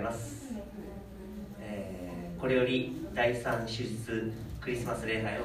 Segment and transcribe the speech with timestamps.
[0.00, 0.46] います、
[1.60, 5.44] えー、これより第3手術クリスマス礼拝を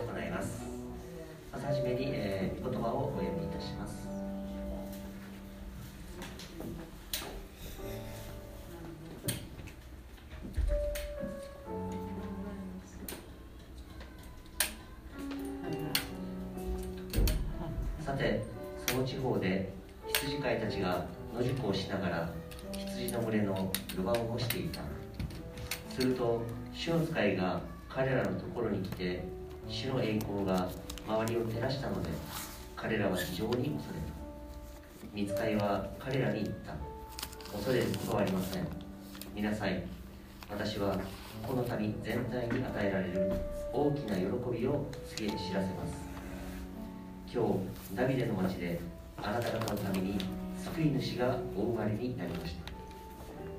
[35.15, 36.75] 見つかいは彼らに言った。
[37.53, 38.67] 恐れることはありません。
[39.33, 39.81] 見なさい。
[40.51, 40.99] 私は
[41.41, 43.31] この民全体に与えられる
[43.71, 44.25] 大きな喜
[44.59, 45.93] びを告げ知らせます。
[47.33, 48.77] 今日ダビデの町で
[49.15, 50.17] あなた方のために
[50.61, 52.73] 救い主がお生まれになりました。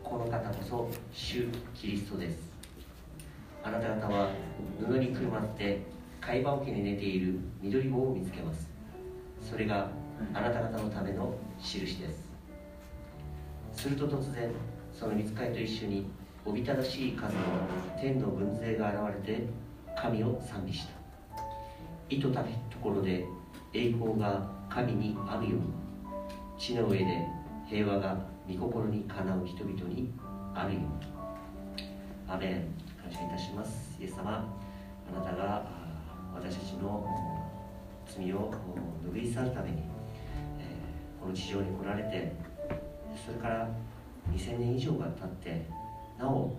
[0.07, 2.39] この方こそ主キリストです。
[3.65, 4.29] あなた方は
[4.79, 5.81] 布にくるまって
[6.21, 8.69] 貝羽桶に寝ている緑棒を見つけます。
[9.41, 9.89] それが
[10.35, 12.27] あなた方のための印です。
[13.73, 14.51] すると突然
[14.93, 16.11] その見つかりと一緒に
[16.45, 17.41] おびただしい数の
[18.01, 19.47] 天の軍勢が現れて
[19.97, 20.93] 神を賛美した。
[22.09, 23.27] 意図たきところで
[23.75, 25.67] 栄光が神にあるように
[26.59, 27.27] 地の上で
[27.69, 28.17] 平和が
[28.49, 30.13] 御心にかなう人々に
[30.55, 31.17] あるように。
[32.29, 32.87] アメン。
[33.03, 33.97] 感謝いたします。
[34.01, 34.45] イエス様。
[35.15, 35.65] あなたが
[36.35, 37.07] 私たちの
[38.05, 38.53] 罪を
[39.13, 39.83] 拭い去るために、
[41.27, 42.33] この地上に来られて
[43.27, 43.69] それから
[44.33, 45.67] 2000年以上が経って
[46.17, 46.55] なお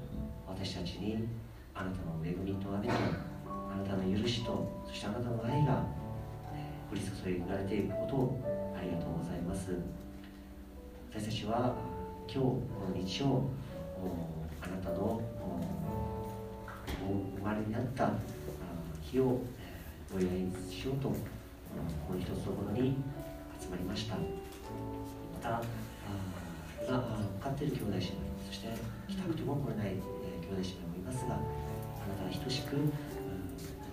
[0.46, 1.26] 私たちに
[1.74, 2.94] あなたの恵みと雨と
[3.48, 5.86] あなたの許しとそしてあなたの愛が、
[6.92, 9.72] 降り注がれていることをありがとうございます。
[11.14, 11.74] 私たちは
[12.28, 12.62] 今日こ
[12.94, 13.44] の日曜
[14.62, 15.22] あなたの
[17.38, 18.12] 生まれになった
[19.02, 19.40] 日を
[20.14, 21.16] お祝いしようとこ
[22.14, 22.98] の一つのところに
[23.62, 24.47] 集まりました。
[25.48, 25.64] また
[26.84, 27.00] 今
[27.40, 28.04] 向かっている兄弟姉妹
[28.48, 28.68] そして
[29.08, 30.00] 来たくても来れない、え
[30.44, 32.84] 兄弟姉妹もいますがあなたは等しく同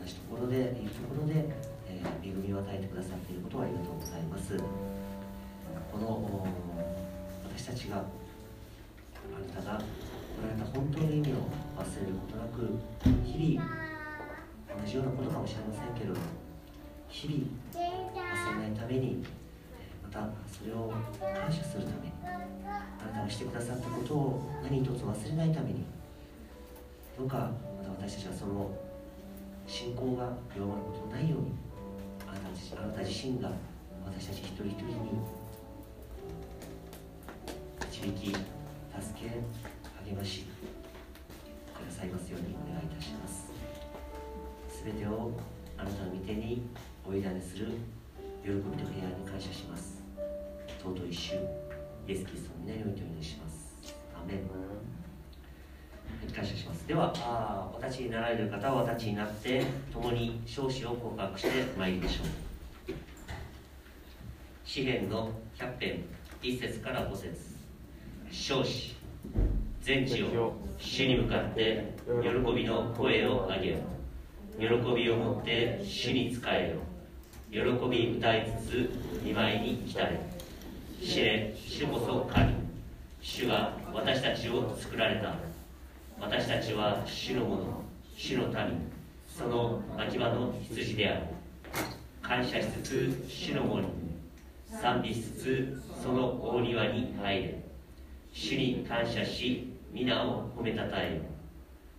[0.05, 1.47] じところでいるところで、
[1.89, 4.57] え恵みを与えてくださっていることをありがとうございます。
[5.91, 6.47] この
[7.47, 9.85] 私たちがあなたがこ
[10.43, 11.47] られた本当の意味を
[11.79, 12.79] 忘れることなく
[13.25, 13.65] 日々
[14.83, 16.21] 同じようなことかもしれませんけれども
[17.09, 19.44] 日々忘れないためにま
[20.15, 25.85] たそれを感謝するためにあなたがしてくださったことを何一つ忘れないために
[27.19, 28.71] どうかまた私たちはその
[29.67, 31.53] 信仰が弱まることのないように
[32.29, 33.51] あなたあなた自身が
[34.07, 34.95] 私たち一人一人に
[37.91, 38.39] 導き助
[39.19, 39.31] け
[40.11, 43.53] 励ましくださいますようにお願いいたします。
[44.69, 45.33] すべてを
[45.79, 46.63] あなたの御手に
[47.07, 47.67] お委ねする
[48.43, 49.94] 喜びと平安に感謝します。
[50.85, 53.75] 尊い主イエス・キリストの皆においてお願いします。
[54.15, 54.41] アメン
[56.31, 56.87] 感謝します。
[56.87, 62.93] ではあお立ちになられる方はお立ちになって共に少子を告白してまいりましょう。
[64.67, 66.05] 詩篇の100編
[66.43, 67.35] 1節から5節。
[68.31, 68.95] 少子
[69.81, 73.79] 全地を主に向かって喜びの声を上げよ。
[74.59, 76.83] 喜びを持って主に仕えよ。
[77.51, 78.91] 喜び歌いつつ
[79.23, 80.34] 見舞いに来たれ
[81.05, 82.55] 知れ主こそ神。
[83.21, 85.35] 主が私たちを作られた。
[86.19, 87.83] 私たちは主のもの
[88.17, 88.91] 主の民。
[89.29, 91.27] その牧場の羊である。
[92.23, 93.91] 感謝しつつ主のもの
[94.81, 97.63] 賛美しつつその大庭に入れ。
[98.33, 101.21] 主に感謝し皆を褒めたたえ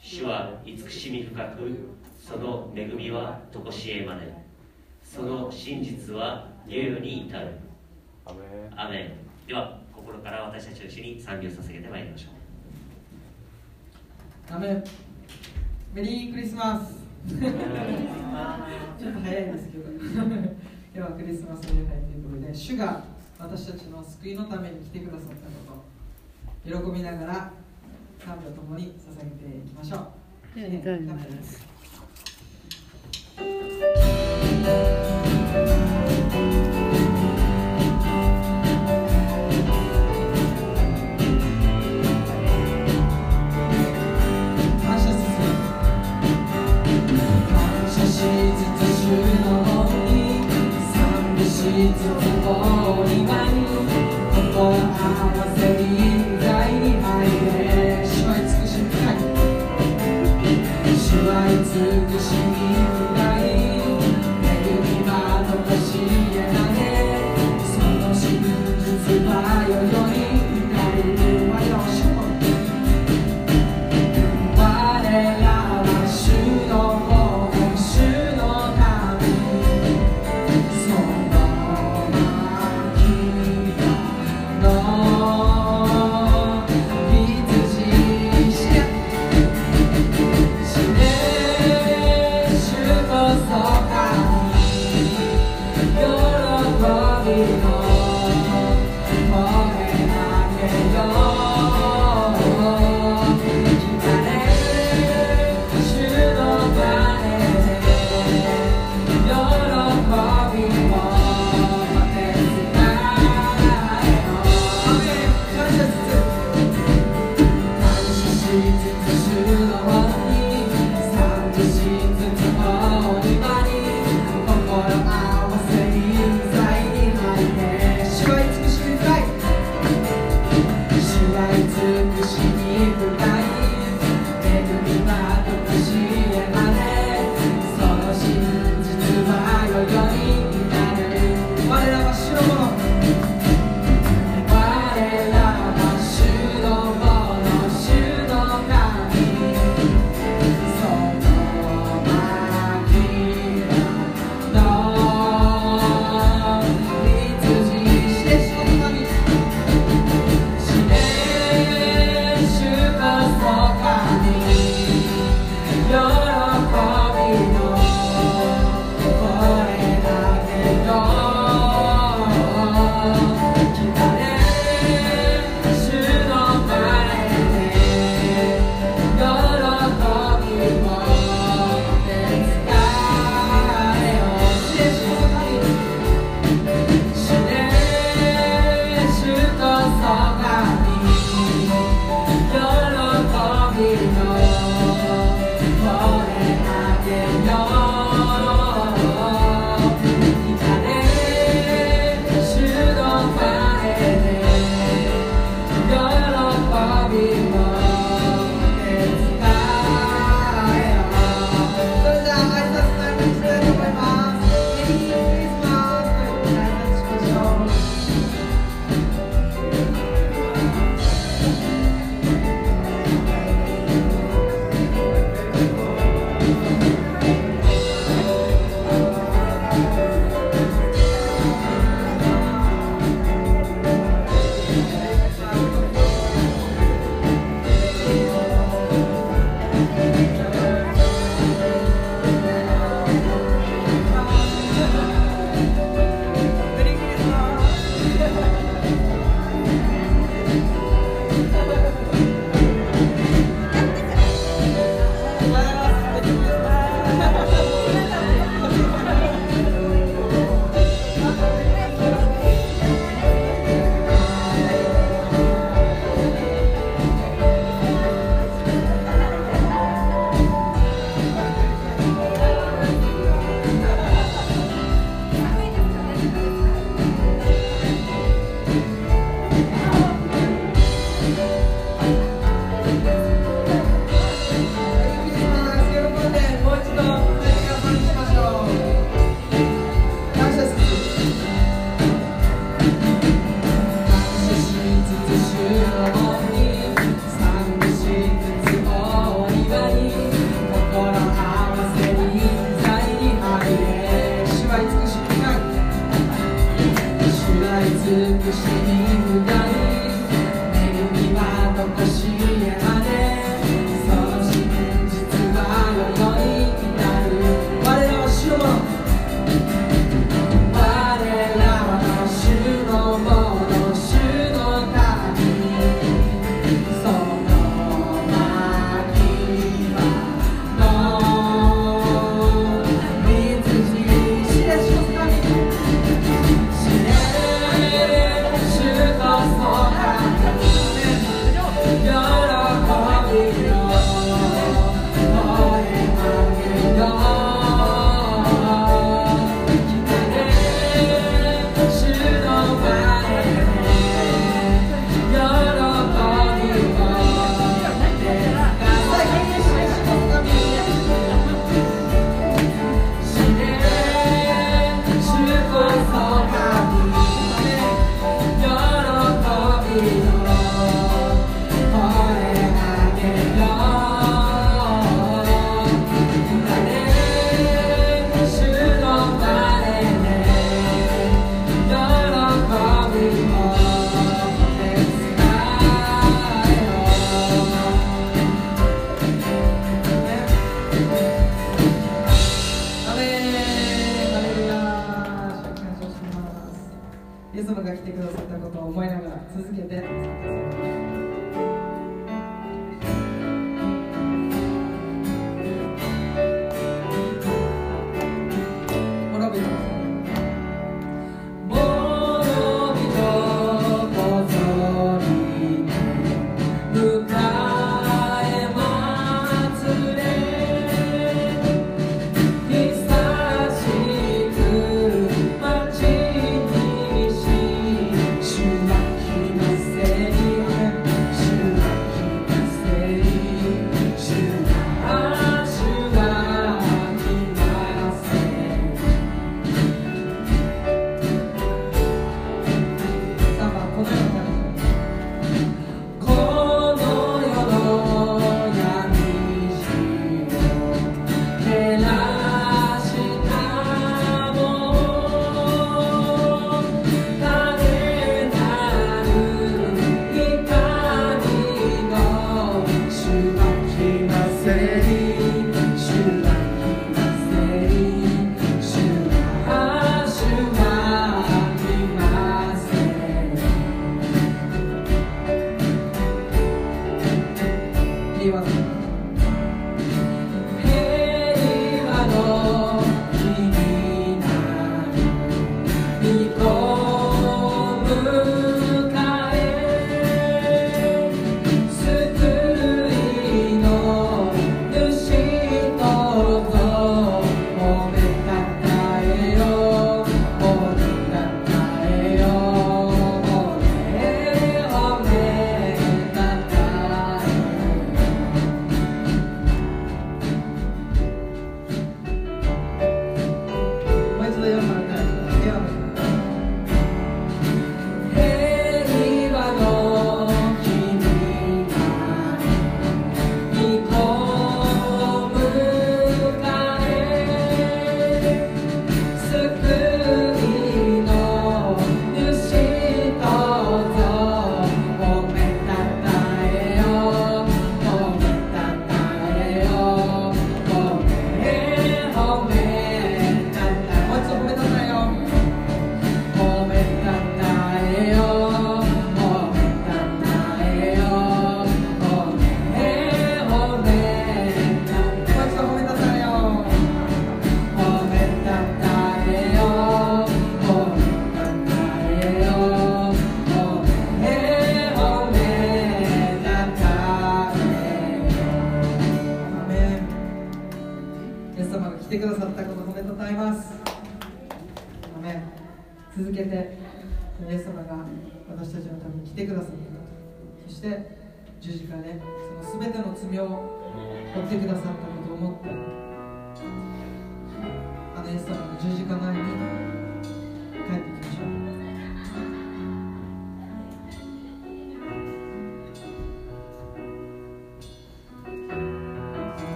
[0.00, 4.32] 主は慈しみ深くその恵みは常しえまで。
[5.04, 7.65] その真実は猶予に至る。
[8.76, 12.28] アメンでは心から私たちと一緒に賛美を捧げてまいりましょ
[14.50, 14.54] う。
[14.54, 14.84] アメン
[15.94, 17.06] メリークリスマス。
[17.26, 17.38] ちょ
[19.10, 19.90] っと早いですけど。
[20.96, 23.04] 今日はクリスマス礼拝ということで主が
[23.38, 25.34] 私たちの救いのために来てくださった
[25.72, 25.84] こ
[26.64, 27.52] と喜びながら
[28.18, 30.08] 賛美を共に捧げていきましょう。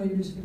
[0.00, 0.39] 罪を許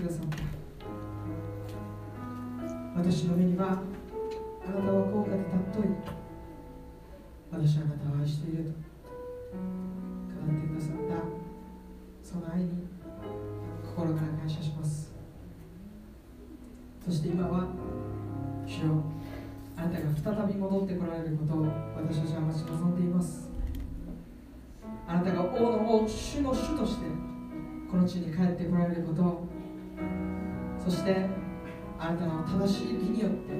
[32.56, 33.54] 正しい義によって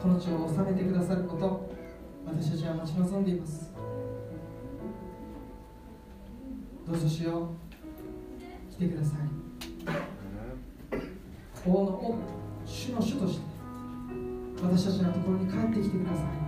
[0.00, 1.68] この地を治めてくださること
[2.24, 3.72] 私たちは待ち望んでいます。
[6.86, 7.48] どうぞしよ
[8.70, 9.18] う来てください。
[11.66, 12.18] 王の王
[12.64, 13.44] 主の主として
[14.62, 16.43] 私たちのところに帰ってきてください。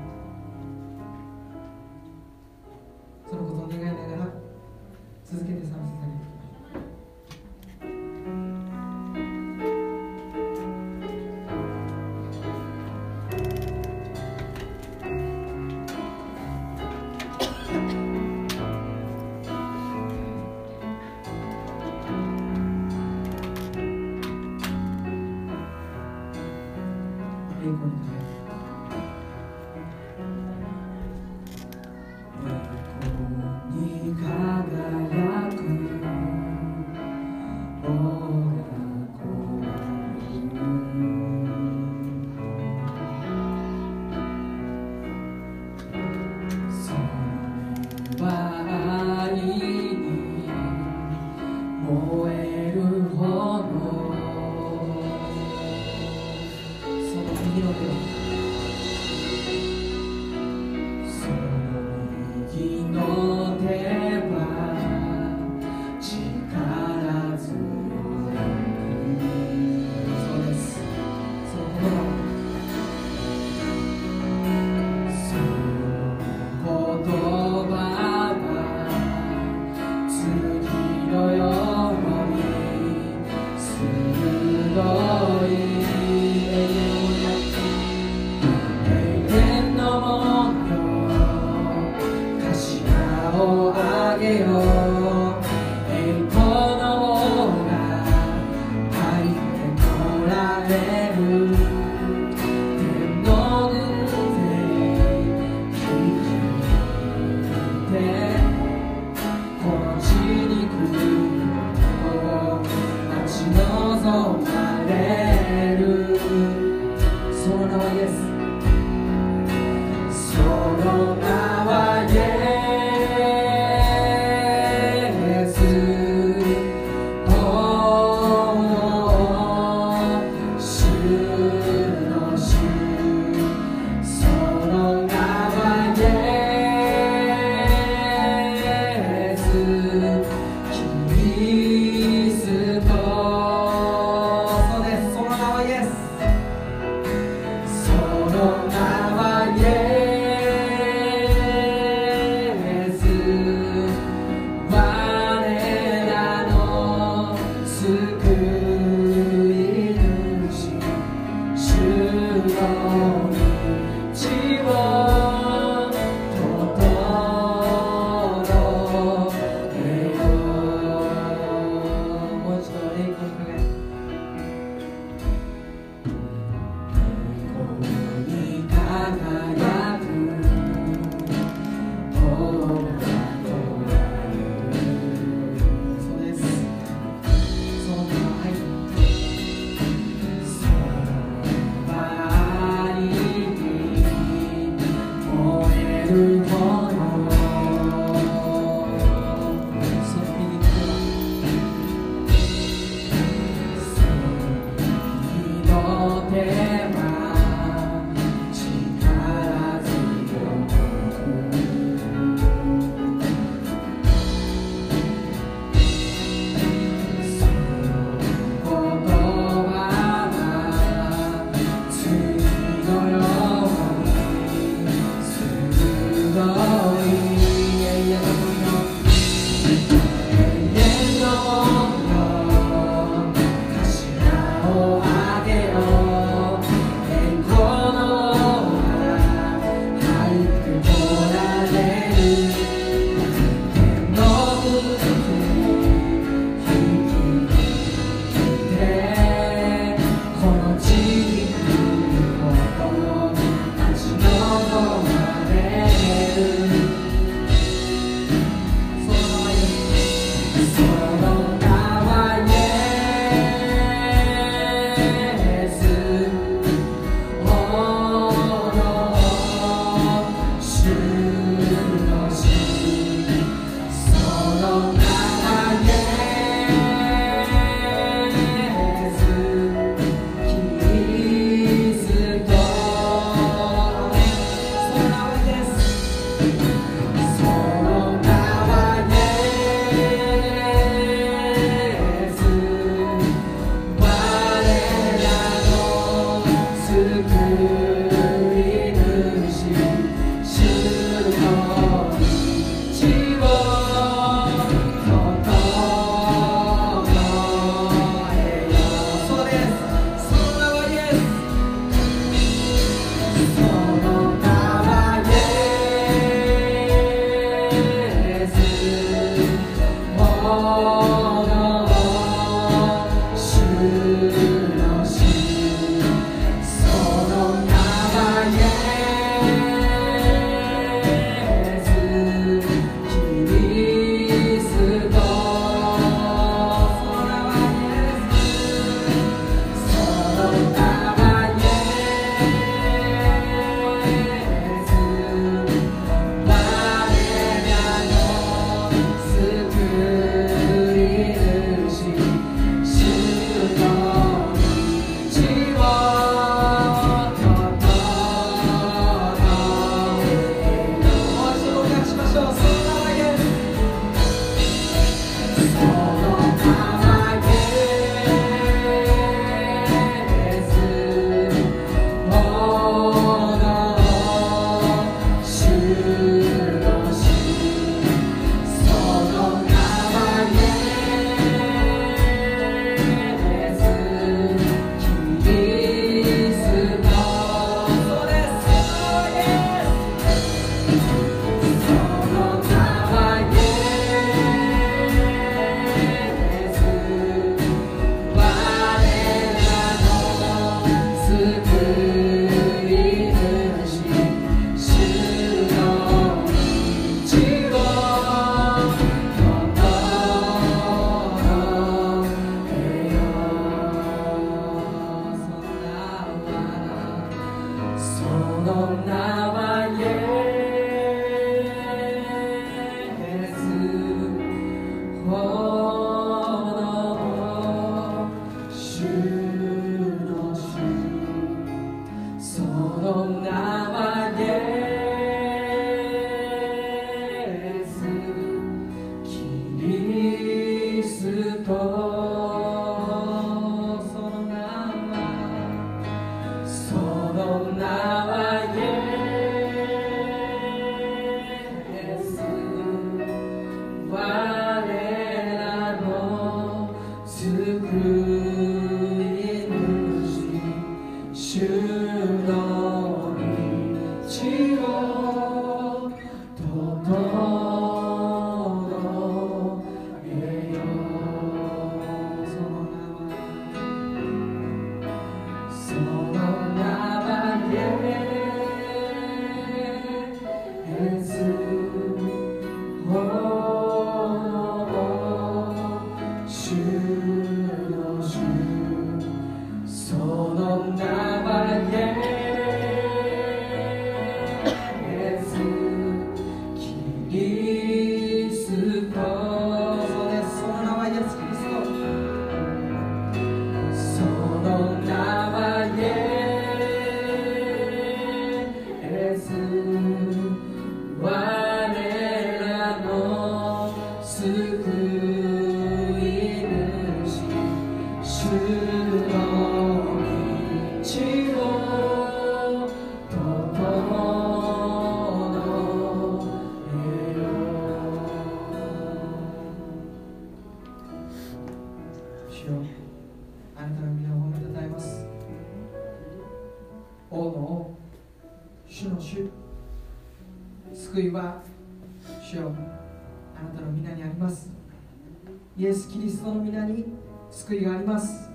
[545.78, 547.04] イエス・キリストの皆に
[547.50, 548.48] 救いがあります。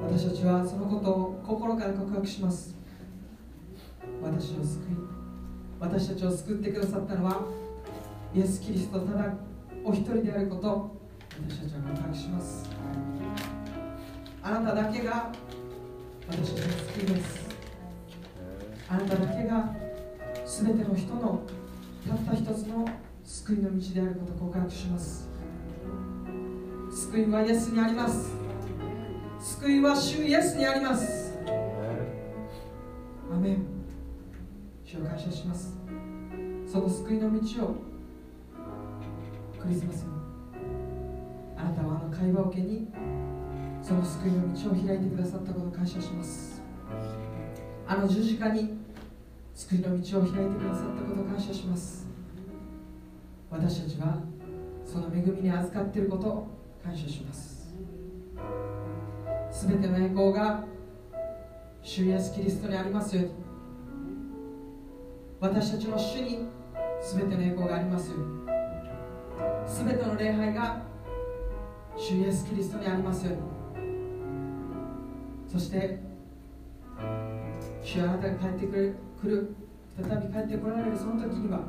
[0.00, 2.76] 私たちはそのことを心から告白します。
[4.22, 4.96] 私を救い
[5.80, 7.42] 私たちを救ってくださったのは
[8.32, 9.34] イエス・キリストただ
[9.84, 10.96] お一人であること
[11.48, 12.70] 私たちは告白します。
[14.40, 15.32] あなただけが
[16.28, 17.48] 私たちの救いです。
[18.88, 19.74] あなただけが
[20.46, 21.42] 全ての人の
[22.08, 22.88] たった一つの
[23.24, 25.27] 救いの道であることを告白します。
[26.98, 28.32] 救いはイエスにあります。
[29.38, 31.38] 救いは主イエスにあります。
[33.32, 33.66] アメン。
[34.84, 35.78] 主を感謝します。
[36.66, 37.76] その救いの道を
[39.60, 40.08] クリスマスに
[41.56, 42.88] あなたはあの会話を受けに。
[43.80, 46.60] その救いの道を開いてくださったことを感謝します。
[47.86, 48.76] あの十字架に。
[49.54, 52.08] 救いの道を開いてくださったことを感謝します。
[53.52, 54.18] 私たちは
[54.84, 56.57] その恵みに預かっていること
[56.88, 57.74] 感謝します。
[59.50, 60.64] すべての栄光が
[61.82, 63.32] 主イエスキリストにありますように。
[65.38, 66.48] 私たちの主に
[67.02, 68.26] すべての栄光がありますように。
[69.66, 70.82] すべての礼拝が
[71.94, 73.40] 主イエスキリストにありますように。
[75.46, 76.00] そして
[77.82, 79.54] 主あなたが帰ってくる来る
[79.94, 81.60] 再び帰ってこられるその時には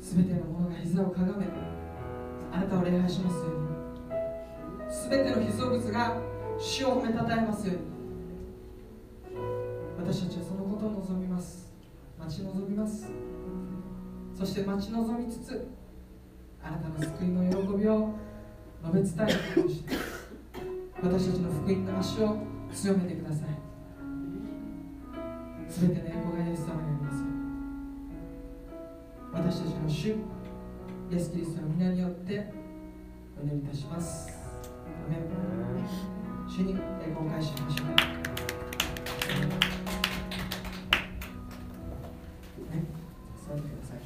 [0.00, 1.46] 全てのものが膝をかがめ
[2.54, 3.64] あなたを礼拝しますように。
[5.10, 6.16] 全ての被造物が
[6.56, 7.82] 主を褒めたたえますように。
[9.98, 11.72] 私たちはそのことを望みます。
[12.16, 13.10] 待ち望みます。
[14.38, 15.68] そして待ち望みつつ
[16.62, 18.14] あなたの救いの喜びを
[18.84, 19.96] 述べ伝えるようにして
[21.02, 22.38] 私たちの福音の足を
[22.72, 23.64] 強めてください。
[25.74, 27.24] すべての栄光がイエス様にあります
[29.32, 30.14] 私たちの主
[31.10, 32.50] イエス・キリストの皆によって
[33.38, 34.28] お祈りいたします。
[35.06, 35.20] アメン。
[36.48, 36.76] 主に栄
[37.10, 37.86] 光を返しましょう。
[37.88, 37.94] ね。
[43.46, 43.98] 座ってください、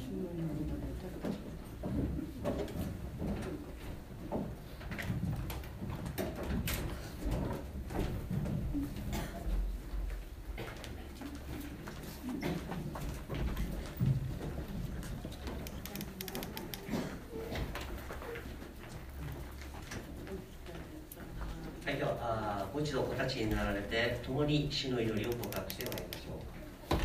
[21.97, 26.99] ではあーもう一度お立ちになられて共に主の祈りを告白してまいりましょう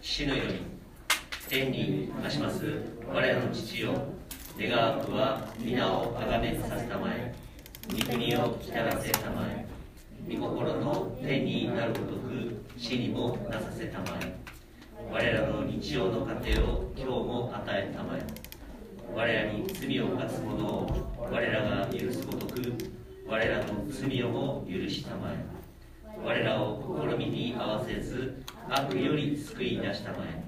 [0.00, 0.60] 主の祈り
[1.48, 2.64] 天にまします。
[3.08, 3.92] 我らの父よ
[4.58, 7.25] 願わくは皆をあがめさせたまえ。
[28.78, 30.44] 悪より救い出したまえ。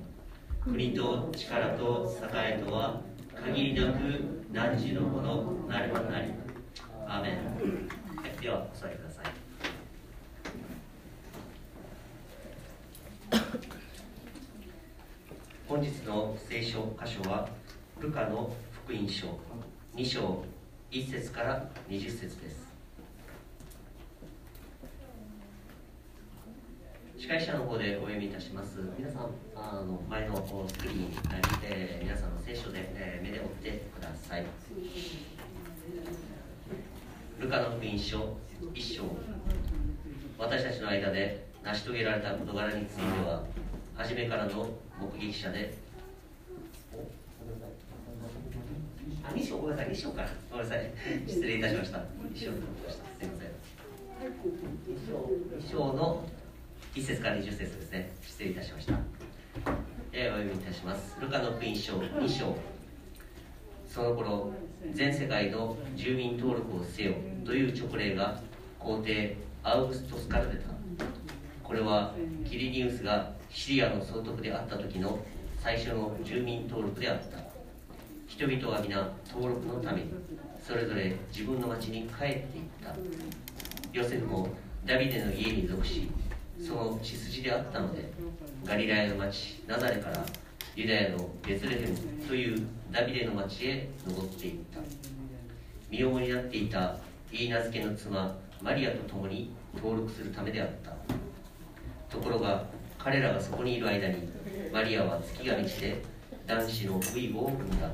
[0.63, 3.01] 国と力と栄えとは
[3.35, 3.99] 限りなく
[4.53, 6.29] 汝のものなればなり。
[7.07, 7.33] アーメン。
[8.21, 9.25] はいではお座りください。
[15.67, 17.49] 本日の聖書箇所は
[17.99, 18.55] ルカの
[18.85, 19.39] 福音書
[19.97, 20.45] 2章
[20.91, 22.68] 1節から20節です。
[27.19, 29.23] 司会者の方でお読みいたします皆さん
[29.57, 30.37] あの前の
[30.69, 31.17] スクリーンに、
[31.65, 34.47] えー皆さんの聖書で、えー目で追ってください
[37.41, 38.37] ルカの福音書
[38.73, 39.03] 1章
[40.39, 43.43] 私たちの間で成し遂げられた事柄については
[43.97, 44.71] 初めからの
[45.19, 45.77] 目撃者で
[49.25, 50.29] あ、2章ごめんなさい、2章から。
[50.51, 50.91] ごめんなさい。
[51.27, 51.99] 失礼いたしました。
[51.99, 52.03] 2
[52.35, 53.05] 章と思いました。
[53.05, 53.49] すみません。
[54.19, 55.13] 2章
[55.59, 56.25] ,2 章の
[56.95, 58.11] 1節から20節ですね。
[58.23, 58.95] 失礼いたしました。
[60.13, 61.17] え、お読みいたします。
[61.21, 62.57] ルカの福音書2章。
[63.87, 64.53] その頃、
[64.93, 67.15] 全世界の住民登録をせよ
[67.45, 68.41] という勅令が
[68.79, 70.69] 皇帝アウグストスから出た。
[71.63, 72.15] これは
[72.49, 75.19] キリニウスがシリアの総督であった時の
[75.61, 77.39] 最初の住民登録であった。
[78.27, 80.13] 人々は皆登録のために
[80.65, 82.95] それぞれ自分の町に帰っていった
[83.93, 84.49] ヨセフも
[84.85, 86.09] ダビデの家に属し
[86.67, 88.13] その血筋であったので
[88.65, 90.25] ガリラヤの町ナザレから
[90.75, 91.97] ユダヤのベツレヘム
[92.29, 94.81] というダビデの町へ登っていった。
[95.91, 96.97] 身重になっていた
[97.33, 100.93] イーナ付けの妻マリアと共に登録するためであった。
[102.15, 102.65] ところが
[102.99, 104.29] 彼らがそこにいる間に
[104.73, 106.03] マリアは月が満ちて
[106.47, 107.91] 男子のブイボを産んだ。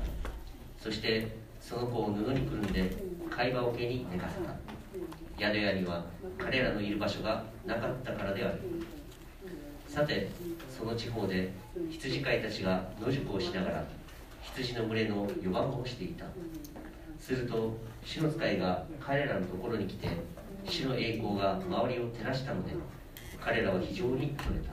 [0.79, 1.27] そして
[1.59, 2.91] その子を布にくるんで
[3.29, 4.74] 貝羽桶に寝かせた。
[5.37, 6.05] 宿屋には
[6.37, 8.61] 彼らのいる場所がなかったからである。
[9.87, 10.29] さて
[10.69, 11.51] その地方で
[11.89, 13.83] 羊飼いたちが野宿をしながら
[14.41, 16.25] 羊の群れの予番をしていた。
[17.19, 20.09] すると主の使いが彼らのところに来て
[20.63, 22.73] 主の栄光が周りを照らしたので
[23.39, 24.71] 彼らは非常に恐れた。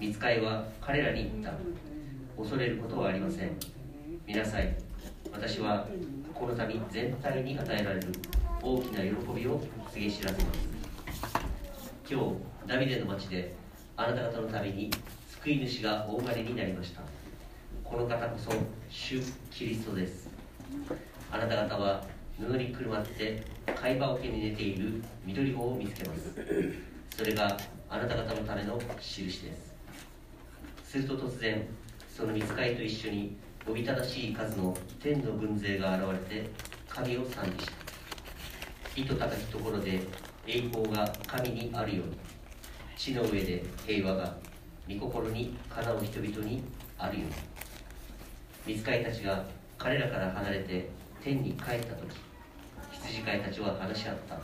[0.00, 1.52] 見つかいは彼らに言った。
[2.36, 3.50] 恐れることはありません。
[4.26, 4.74] 見なさい。
[5.32, 5.86] 私は
[6.32, 8.12] この民全体に与えられる。
[8.60, 9.60] 大きな喜びを
[9.92, 10.68] 告げ知らせます
[12.10, 12.34] 今日
[12.66, 13.54] ダビデの町で
[13.96, 14.90] あなた方のために
[15.42, 17.00] 救い主がお生まれになりました。
[17.84, 18.50] この方こそ
[18.90, 20.28] 主キリストです。
[21.30, 22.04] あなた方は
[22.38, 23.42] 布にくるまって
[23.74, 26.34] 貝羽桶に寝ている緑子を見つけます。
[27.16, 27.56] それが
[27.88, 29.74] あなた方のための印です。
[30.84, 31.66] すると突然
[32.08, 33.36] その見つかりと一緒に
[33.68, 36.50] おびただしい数の天の軍勢が現れて
[36.88, 37.77] 神を賛美した。
[38.96, 40.00] 糸高きところで
[40.46, 42.16] 栄光が神にあるように。
[42.96, 44.34] 地の上で平和が
[44.88, 46.62] 御心にかなう人々に
[46.98, 48.74] あるように。
[48.74, 49.44] 見つかりたちが
[49.78, 50.88] 彼らから離れて
[51.22, 52.16] 天に帰った時
[52.92, 54.34] 羊飼いたちは話し合った。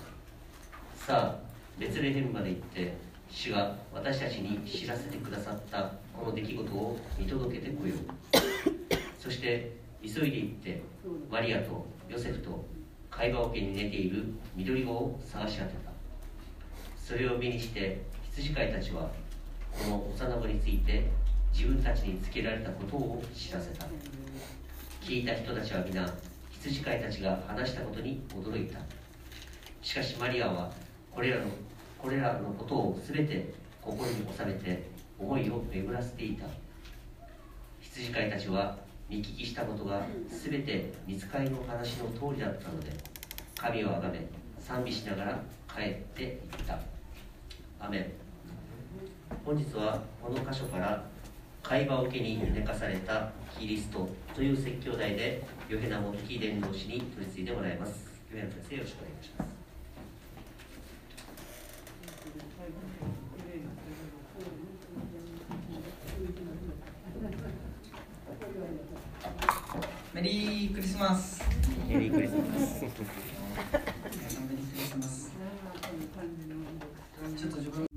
[0.96, 1.38] さあ
[1.78, 2.96] ベツレヘムまで行って
[3.28, 7.98] 主が私たちに知らせてくださったこの出来事を見届けてこよう。
[9.20, 9.72] そして
[10.02, 10.82] 急いで行って
[11.30, 12.64] マリアとヨセフと
[13.16, 14.24] 会話桶に寝ている
[14.56, 15.92] 緑子を探し当てた。
[17.00, 18.02] それを目にして
[18.32, 19.08] 羊飼いたちは
[19.70, 21.08] この幼子について
[21.52, 23.86] 自分たちにつけられたことを知らせた。
[25.00, 26.12] 聞いた人たちは皆
[26.50, 28.80] 羊飼いたちが話したことに驚いた。
[29.80, 30.72] しかしマリアは
[31.12, 31.46] これらの
[31.98, 34.88] これらのことを全て心に収めて
[35.20, 36.46] 思いを巡らせていた。
[37.80, 38.76] 羊飼いたちは
[39.08, 42.90] 見聞きしたことが全て見つかりの話の通りだったので
[43.56, 44.26] 神をあがめ
[44.58, 45.40] 賛美しながら
[45.74, 46.78] 帰っていった。
[47.78, 48.12] アメン。
[49.44, 51.04] 本日はこの箇所から
[51.62, 58.10] 会話を受けに寝かされたキリストという説教題でヨヘナモキ伝道師に取り次いでもらいます。
[58.32, 59.53] ヨヘナ先生よろしくお願いします。
[70.14, 71.42] メリークリスマス。
[71.88, 72.84] メリークリスマス。
[72.84, 72.94] 皆
[74.30, 75.32] さんメリークリスマス。
[77.36, 77.93] ちょっと自分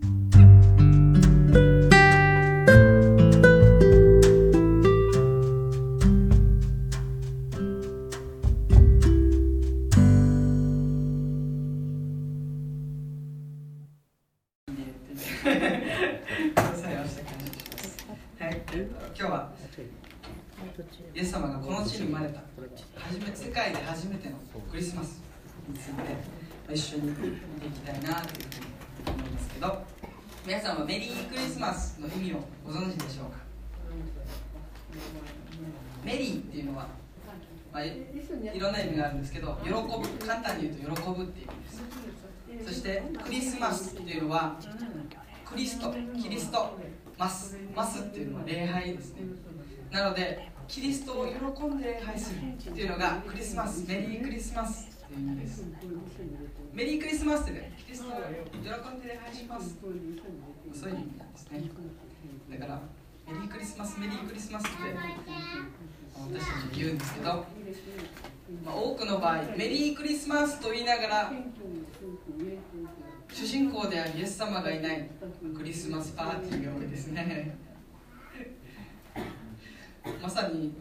[45.45, 46.77] クリストキリスト
[47.17, 49.21] マスマスっていうのは礼拝ですね。
[49.91, 55.63] なのでキリストを喜んで礼拝するっていうのがクリスマスメリークリスマスっていう意味です。
[56.73, 58.19] メリークリスマスってねキリストを喜
[58.95, 59.77] んで礼拝します。
[59.81, 61.63] そういう意味なんですね。
[62.51, 62.81] だから
[63.27, 64.71] メリークリスマスメリークリスマスって
[66.15, 67.45] 私たちに言うんですけど、
[68.65, 71.31] まあ、多くの場合メリークリスマスと言いながら
[73.33, 75.09] 主人公であるイエス様がいない
[75.55, 77.55] クリスマスパーティーが多いですね。
[80.21, 80.73] まさに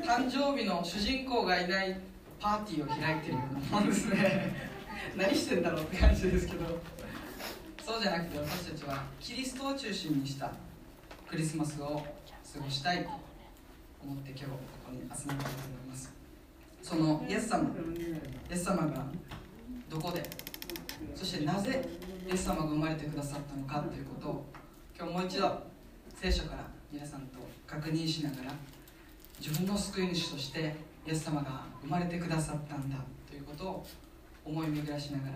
[0.00, 2.00] 誕生日の主人公がいない
[2.40, 4.70] パーティーを開いてるようなもんですね。
[5.16, 6.80] 何してんだろうって感じですけど。
[7.84, 10.52] そうじゃなくて私たちはキリストを中心にした
[11.26, 12.06] クリスマスを
[12.54, 13.10] 過ごしたいと
[14.00, 14.50] 思って今日こ
[14.86, 16.12] こに集まったと思います。
[16.82, 17.70] そのイエス様
[18.50, 19.04] イエス様が
[19.88, 20.22] どこで
[21.14, 21.84] そしてなぜ
[22.28, 24.46] イエス様が生まれてくださったのかということを
[24.96, 25.62] 今日もう一度
[26.14, 28.52] 聖書から皆さんと確認しながら
[29.40, 30.74] 自分の救い主として
[31.06, 32.96] イエス様が生まれてくださったんだ
[33.28, 33.86] ということを
[34.44, 35.32] 思い巡らしながら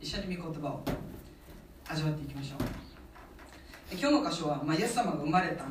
[0.00, 0.82] 一緒に御言葉を
[1.88, 2.90] 味わっていきましょう。
[3.92, 5.64] 今日の箇所は、まあ、イエス様が生まれた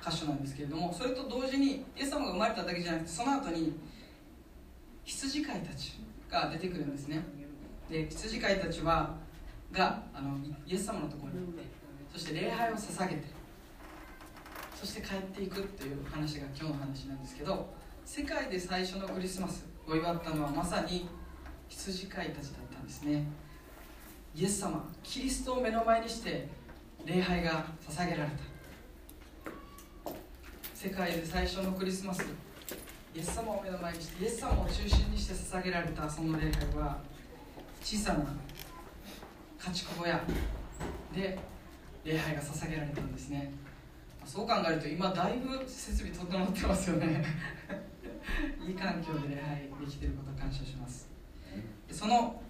[0.00, 3.74] 箇所なんですけれどもそれと同時にイエス様が生まれただけじゃなくてその後に
[5.04, 6.00] 羊飼いたち
[6.30, 7.22] が出てくるんですね。
[7.90, 9.16] で羊飼いたちは
[9.72, 11.64] があのイエス様のところに行って
[12.12, 13.24] そして礼拝を捧げて
[14.74, 17.68] そして帰っていくという話が今日の話なんですけど
[18.04, 21.08] 世界で最初のクリスマスを祝ったのはまさに
[21.68, 23.24] 羊飼いたちだったんですね。
[24.34, 26.48] イエス様キリストを目の前にして
[27.04, 30.12] 礼拝が捧げられた。
[30.74, 32.24] 世界で最初のクリスマス
[33.14, 36.98] イエス様を目の前にしてイエス様を中心にして捧げられたその礼拝は
[37.80, 38.24] 小さな
[39.58, 40.20] 家畜小屋
[41.14, 41.38] で
[42.04, 43.52] 礼拝が捧げられたんですね。
[44.24, 47.24] そう考えると今だいぶ設備整ってますよね。
[48.66, 51.08] いい環境で礼拝できていること感謝します。
[51.90, 52.40] その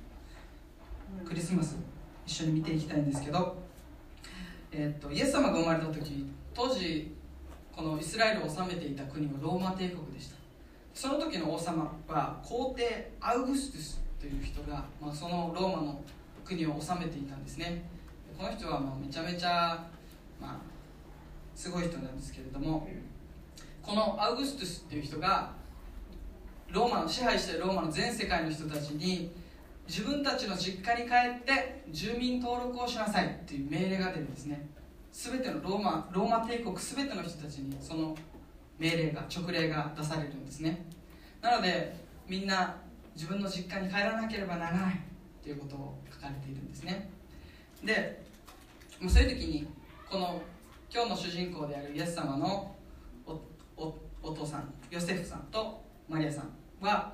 [1.25, 1.77] クリスマス
[2.27, 3.57] 一緒に見ていきたいんですけど、
[4.71, 7.15] えーと、イエス様が生まれた時当時
[7.73, 10.37] このイスラエルを治めていた国はローマ帝国でした。
[10.95, 16.01] その時の王様は皇帝アウグストゥスという人が、まあ、そのローマの
[16.45, 17.83] 国を治めていたんですね。
[18.37, 19.87] この人はまあめちゃめちゃ、
[20.41, 20.57] まあ、
[21.55, 22.89] すごい人なんですけれども
[23.83, 25.53] このアウグストゥスっていう人が
[26.71, 29.31] ローマの支配しているローマの全世界の人たちに
[29.87, 34.69] 自分たちの実家に帰って住民登録をしなさいっていう命令が出るんですね。
[35.13, 38.17] 全てのローマローマ帝国全ての人たちにその
[38.79, 40.87] 命令が直令が出されるんですね。
[41.43, 41.97] なので
[42.29, 42.77] みんな
[43.21, 45.01] 自分の実家に帰らなければならない
[45.43, 47.11] ということを書かれているんですね。
[47.85, 48.23] で
[48.99, 49.69] もそういう時に
[50.09, 50.41] この
[50.91, 52.75] 今日の主人公であるイエス様の
[53.77, 56.49] お父さんヨセフさんとマリアさん
[56.81, 57.13] は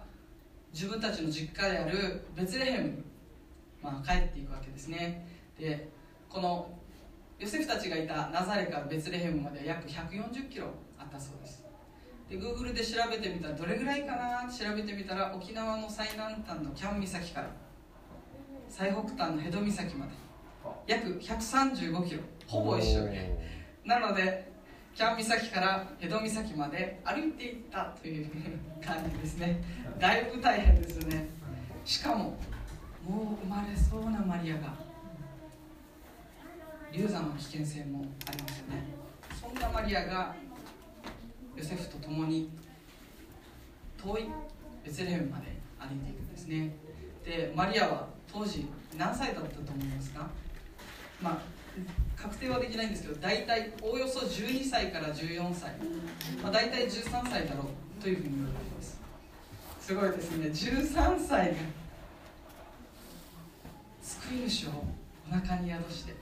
[0.73, 3.03] 自分たちの実家であるベツレヘムに、
[3.83, 5.27] まあ、帰っていくわけですね。
[5.59, 5.89] で
[6.31, 6.71] この
[7.41, 11.56] ヨセフたちがいたナザレからベツレヘムまでは約140キロあったそうです。
[12.29, 17.51] で Google で調べてみたらどれぐらいかなって調べてみたら沖縄の最南端のキャン岬から
[18.69, 20.13] 最北端のヘド岬まで。
[20.87, 22.21] 約135キロ。
[22.47, 23.09] ほぼ一緒
[23.85, 24.51] なので
[24.95, 28.31] キャン岬から江戸岬まで歩いていったという
[28.85, 29.63] 感じですね。
[29.99, 31.29] だいぶ大変ですよね。
[31.85, 32.37] しかも
[33.07, 34.75] もう生まれそうなマリアが
[36.93, 38.85] 流産の危険性もありますよね。
[39.41, 40.35] そんなマリアが
[41.57, 42.51] ヨセフと共に
[44.03, 44.29] 遠い
[44.85, 46.75] ベツレヘムまで歩いていくんですね。
[47.25, 50.29] でマリアは当時何歳だったと思いますか？
[51.23, 51.39] まあ
[52.17, 55.73] 確定はできないんですけど大体おおよそ12歳から14歳、
[56.43, 57.65] まあ、大体13歳だろ
[57.99, 58.99] うというふうに言われています。
[59.81, 60.47] すごいですね。
[60.49, 61.57] 13歳が
[64.03, 64.71] 救い主を
[65.29, 66.15] お腹に宿して。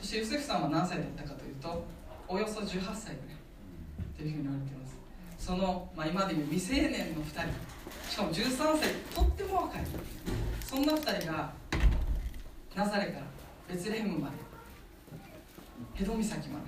[0.00, 1.84] そしてヨセフさんは何歳だったかというと
[2.28, 3.16] およそ18歳。
[3.16, 3.29] ぐらい
[4.20, 4.98] というふうに言われています。
[5.38, 8.10] その、まあ、今でいう未成年の2人。
[8.10, 9.82] しかも13歳とっても若い。
[10.62, 11.52] そんな2人が
[12.76, 13.26] ナザレから
[13.68, 14.36] ベツレヘムまで
[15.94, 16.60] ヘド岬ま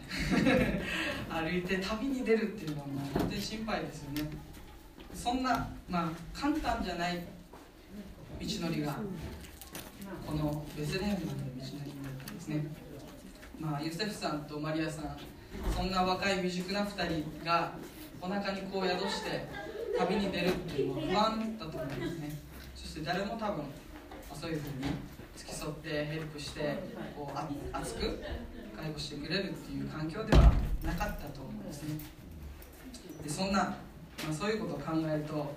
[0.42, 0.82] で
[1.28, 4.30] 歩いて旅に出るっていうのは本当に心配ですよね。
[5.14, 7.18] そんな、まあ、簡単じゃない
[8.40, 8.96] 道のりが
[10.26, 12.66] このベツレヘムまでの道のりになったんですね。
[13.60, 15.16] まあユセフさんとマリアさん
[15.74, 17.72] そんな若い未熟な2人が
[18.20, 19.46] お腹にこう宿して
[19.98, 22.38] 旅に出るっていうのは不安だと思いますね。
[22.74, 23.64] そして誰も多分
[24.40, 24.92] そういうふうに
[25.36, 26.78] 付き添ってヘルプして
[27.16, 28.22] こうあ熱く
[28.76, 32.00] 介護してくれるっていう環境ではなかったと思うんですね。
[33.22, 33.76] でそんな、ま
[34.30, 35.54] あ、そういうことを考えると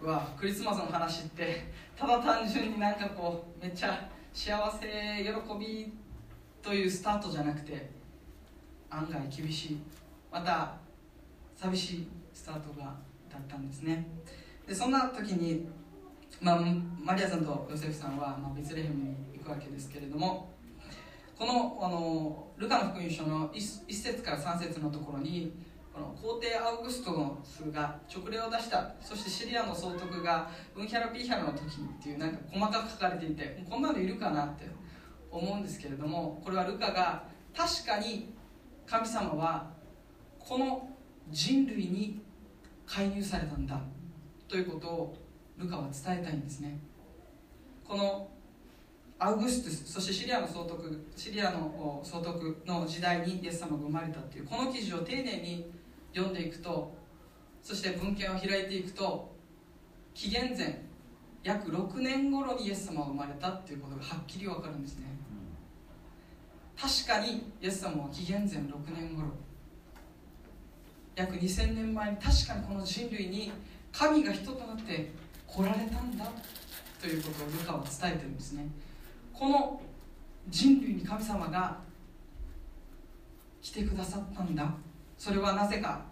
[0.00, 4.88] うわクリスマスの話ってただ単純になんかこうめっちゃ幸せ
[5.22, 5.92] 喜び
[6.62, 7.90] というスタートじゃなくて
[8.92, 9.78] 案外厳しい。
[10.30, 10.74] また
[11.56, 12.94] 寂しいスタートが
[13.30, 14.06] だったんですね。
[14.66, 15.66] でそんな時に
[16.42, 16.60] まあ、
[17.00, 20.50] マリアさんとヨセフさんは、まあ、ベツレヘムに行くわけですけれども
[21.38, 25.52] このあのルカの福音書の 1, 1節から3節のところに
[25.92, 28.94] この皇帝アウグストのスが直令を出した。
[29.00, 34.66] そしてシリアの総督がウンヒャラピーヒャラの時っていうなんか細かく書かれていてこんなのいるかなって
[35.30, 37.24] 思うんですけれどもこれはルカが
[37.54, 38.31] 確かに
[38.92, 39.70] 神様は
[40.38, 40.86] この
[41.30, 42.20] 人類に
[42.86, 43.80] 介入されたんだ
[44.46, 45.16] ということを
[45.56, 46.78] ルカは伝えたいんですね。
[47.88, 48.28] この
[49.18, 55.72] アウグストゥスそしてシリアの総督シリアの総督の時代にイエス様が生まれたっていうこの記事を丁寧に
[56.14, 56.94] 読んでいくと
[57.62, 59.34] そして文献を開いていくと
[60.12, 60.84] 紀元前
[61.42, 65.11] 約6年頃にイエス様が生まれたっていうことがはっきり分かるんですね。
[66.82, 69.28] 確かにイエス様は紀元前6年頃。
[71.14, 73.52] 約2000年前に確かにこの人類に
[73.92, 75.12] 神が人となって
[75.46, 76.26] 来られたんだ
[77.00, 78.66] ということをルカは伝えてるんですね。
[79.32, 79.80] この
[80.48, 81.78] 人類に神様が
[83.60, 84.74] 来てくださったんだ。
[85.16, 86.02] それはなぜか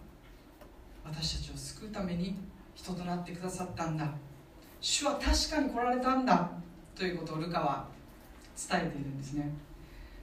[1.03, 2.37] 私たちを救うために
[2.75, 4.09] 人となってくださったんだ。
[4.79, 6.49] 主は確かに来られたんだ
[6.95, 7.87] ということをルカは
[8.55, 9.51] 伝えているんですね。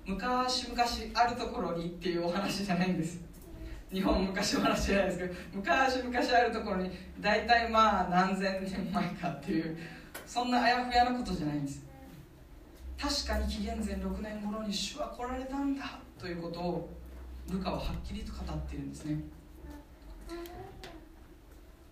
[0.08, 0.82] 昔々
[1.14, 3.20] あるところにっていうお話じゃないんです。
[3.92, 6.90] 日本昔話じゃないですけど昔々あるところに
[7.20, 9.76] 大体まあ何千年前かっていう
[10.26, 11.86] そんなあやふやなことじゃないんです。
[12.98, 16.90] 確かに紀元前6年頃に主は来られたんだということを
[17.50, 19.20] ルカははっきりと語っているんですね。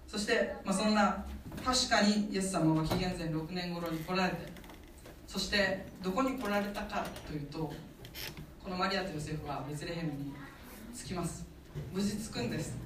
[0.06, 1.24] そして、まあ、そんな
[1.62, 4.36] 確かにイエス様は紀元前6年頃に来られて
[5.26, 7.72] そしてどこに来られたかというと
[8.62, 10.32] このマリアとヨセフはベツレヘムに
[10.94, 11.46] 着きます。
[11.92, 12.76] 無事着くんです。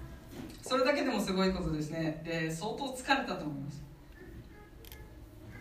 [0.63, 2.23] それだけでもすごいことですね。
[2.25, 3.83] で相当疲れたと思います。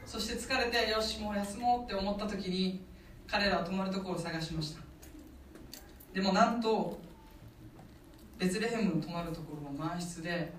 [0.05, 2.83] そして疲れてよしもう休もうって思った時に
[3.27, 4.81] 彼らは泊まるところを探しました。
[6.13, 6.99] でもなんと
[8.37, 10.51] ベツレヘムの泊まるところは満室で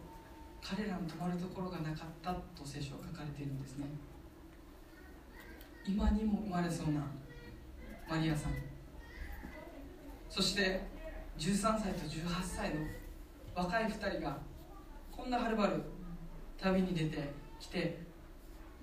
[0.63, 3.87] 彼らの泊まるところがなかったと聖書は書かれているんですね。
[5.87, 7.01] 今にも生まれそうな
[8.09, 8.70] マリアさん。
[10.31, 10.81] そして
[11.39, 12.81] 13歳と18歳の
[13.55, 14.39] 若い2人が
[15.11, 15.83] こんなはるばる
[16.57, 17.99] 旅に出てきて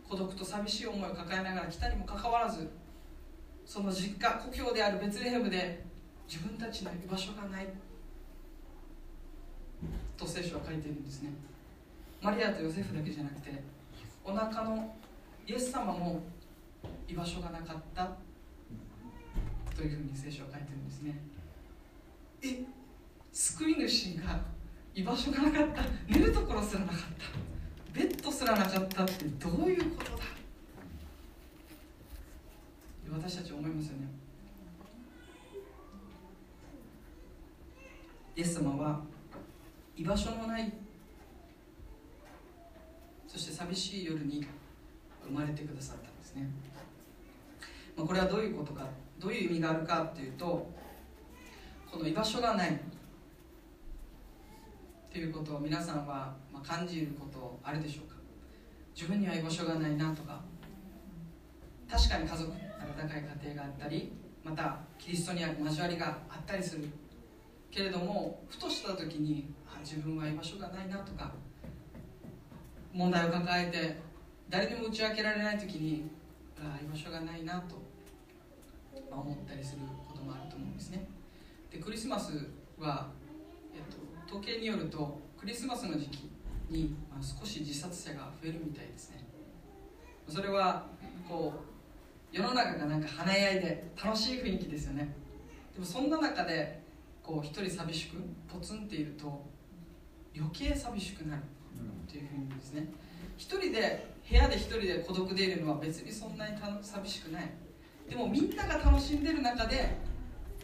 [0.08, 2.70] 孤独と寂しい思いを抱えながら来たにもかかわらず
[3.66, 5.84] その実家故郷であるベツレヘムで
[6.28, 7.68] 自分たちの居場所がない。
[10.18, 11.30] と聖書は書いているんですね。
[12.22, 13.62] マリアとヨセフだけじゃなくて
[14.26, 14.93] お腹の
[15.45, 16.22] イエス様も
[17.08, 18.10] 居場所がなかった。
[19.76, 21.20] というふうに聖書は書いてるんですね。
[22.42, 22.64] え
[23.32, 24.40] 救い主が
[24.94, 25.84] 居場所がなかった。
[26.08, 28.00] 寝るところすらなかった。
[28.00, 30.24] ベッドすらなかったってどういうことだ。
[33.12, 34.08] 私たち思いますよね。
[38.36, 39.02] イエス様は
[39.96, 40.72] 居場所のない。
[43.28, 44.46] そして寂しい夜に
[45.24, 46.50] 生まれてくださったんですね、
[47.96, 48.86] まあ、これはどういうことか
[49.20, 50.70] どういう意味があるかというと
[51.92, 52.80] この居場所がない。
[55.12, 58.16] ということを皆さんは感じることあるでしょうか。
[58.96, 60.42] 自分には居場所がないなとか。
[61.90, 64.12] 確かに家族温かい家庭があったり
[64.44, 66.90] またキリストにある交わりがあったりする。
[67.72, 71.32] けれどもふとした時にあ自分は居場所がないなとか。
[72.94, 73.98] 問題を抱えて
[74.50, 76.10] 誰にも打ち明けられない時に
[76.60, 77.76] あ居場所がないなと
[79.12, 81.16] 思ったりすることもあると思うんですね。
[81.72, 82.34] でクリスマス
[82.80, 83.09] は、
[83.74, 83.97] えっと、
[84.28, 86.32] 統計によるとクリスマスの時期
[86.70, 89.26] に、まあ、少し自殺者が増えるみたいですね。
[90.28, 90.88] それは
[91.28, 91.53] こ
[92.34, 95.13] う世の中がなんか華やいで楽しい雰囲気ですよね。
[95.74, 96.82] でもそんな中で
[97.24, 99.45] こう一人寂しくポツンっていると
[100.36, 102.88] 余計寂しくなるっていうふうにですね。
[103.38, 107.49] 一人で部屋で一人で孤独でいるのは別にそんなに寂しくない。
[108.09, 109.95] でもみんなが楽しんでる中で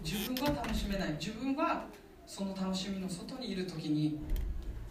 [0.04, 1.86] 自分は楽しめない自分は
[2.28, 4.20] その楽しみの外にいる時に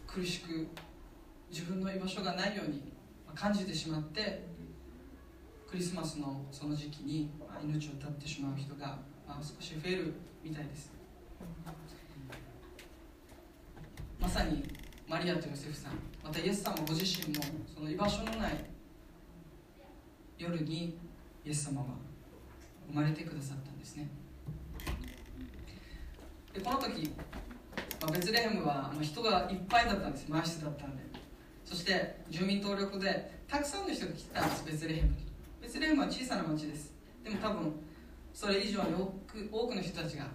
[0.06, 0.66] 苦しく
[1.50, 2.82] 自分の居場所がないように
[3.34, 4.46] 感じてしまって
[5.70, 7.30] クリスマスのその時期に
[7.62, 8.98] 命を絶ってしまう人が
[9.40, 10.92] 少し増えるみたいです。
[14.20, 14.64] まさに
[15.08, 15.92] マリアとヨセフさん
[16.22, 17.42] またイエス様ご自身も
[17.74, 18.52] その居場所のない
[20.38, 20.96] 夜に
[21.44, 21.86] イエス様は
[22.88, 24.08] 生まれてくださったんですね。
[26.52, 27.10] でこの時、
[28.00, 31.02] まあ、ベツレヘムは、ま、人がいっぱいだったんです満室だったんで。
[31.64, 35.14] そして住民登録でたくさんの人が来てたんですベツレヘムに。
[35.62, 36.92] ベツレヘムは小さな町です。
[37.24, 37.72] でも多分
[38.34, 40.26] それ以上に多く多くの人たちが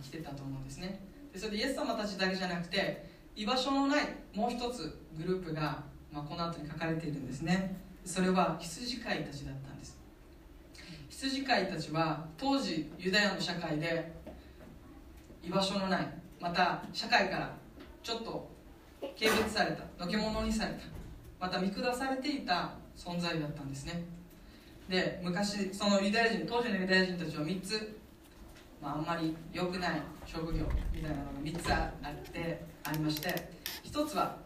[0.00, 1.00] 来てたと思うんですね。
[1.32, 7.76] でそれでイエス様たちだけじゃなくて居場所のないもう一つグループが、まあ、この後に書かれているんですね。
[8.04, 9.98] それは羊飼いたちだったんです。
[11.08, 14.12] 羊飼いたちは当時ユダヤの社会で
[15.46, 16.08] 居場所のない
[16.40, 17.54] また社会から
[18.02, 18.48] ちょっと
[19.00, 20.80] 軽蔑されたのけ者にされた
[21.38, 24.04] また見下されていた存在だったんですね。
[24.88, 27.98] で昔そのユダヤ人当時のユダヤ人たちは3つ、
[28.82, 33.28] まあ、あんまり良くない職業みたいなのが3つあってありまして
[33.84, 34.36] 1つは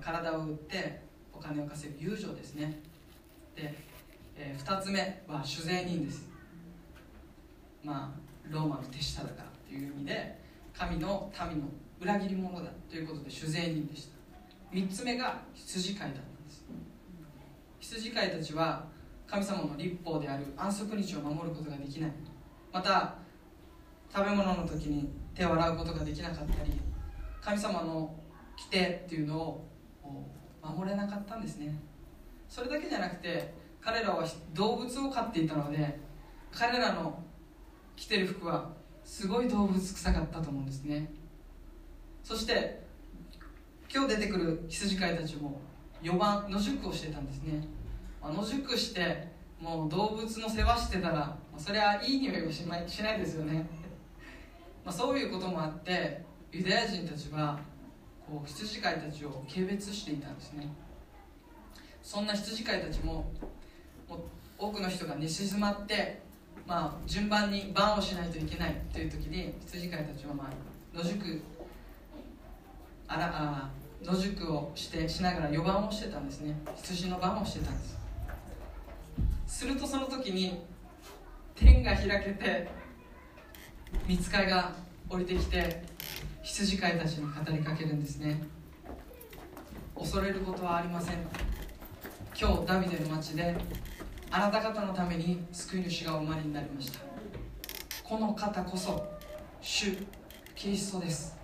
[0.00, 2.78] 体を売ってお金を稼ぐ友情ですね。
[3.56, 3.74] で、
[4.36, 6.28] えー、2つ目は酒税人です。
[7.82, 9.49] まあローマの手下だから。
[9.70, 10.36] という意味で
[10.76, 11.68] 神の民の
[12.00, 14.16] 裏切り者だということで酒税人でした。
[14.74, 16.64] 3つ目が羊飼いだったんです。
[17.78, 18.84] 羊飼いたちは
[19.28, 22.12] 神様の立法である安息日を守ることができない。
[22.72, 23.14] また
[24.12, 26.72] 食べ物の時に手を洗うことができなかったり
[27.40, 28.12] 神様の
[28.58, 29.68] 規定っていうのを
[30.60, 31.78] 守れなかったんですね。
[32.48, 36.00] それだけじゃなくて彼らは動物を飼っていたので
[36.50, 37.22] 彼らの
[37.94, 41.10] 着てる服はすごい動物臭かったと思うんですね。
[42.22, 42.82] そして
[43.92, 45.60] 今日出てくる羊飼いたちも
[46.02, 47.66] 4番野宿をしてたんですね。
[48.22, 49.28] 野宿して
[49.60, 53.66] もう動物の世話してたらそれはいい匂いはしないしないですよね、
[54.84, 57.58] まあ、そういうこともあってユダヤ人たちは
[58.26, 60.68] こう羊飼いたちを軽蔑していたんですね。
[62.02, 63.30] そんな羊飼いたちも
[64.08, 64.24] も
[64.58, 66.22] 多くの人が寝静まって、
[66.70, 71.42] まあ、順番に番をしないといけないという時に羊飼いたちは、まあ、野宿
[73.08, 73.70] あらあ
[74.04, 76.56] 野宿をしてしながら4番をしてたんですね。
[76.76, 77.98] 羊の番をしてたんです。
[79.48, 80.62] するとその時に
[81.56, 82.70] 天が開けて
[84.06, 84.72] 見つかりが
[85.08, 85.82] 降りてきて
[86.44, 88.40] 羊飼いたちに語りかけるんですね。
[89.98, 91.16] 恐れることはありません。
[92.40, 93.56] 今日ダビデの町で
[94.32, 97.00] あなた方のために救い主がお生まれになりました。
[98.04, 99.04] この方こそ
[99.60, 99.96] 主
[100.54, 101.36] キリストです。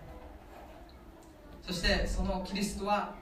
[1.67, 3.15] そしてそのキリストは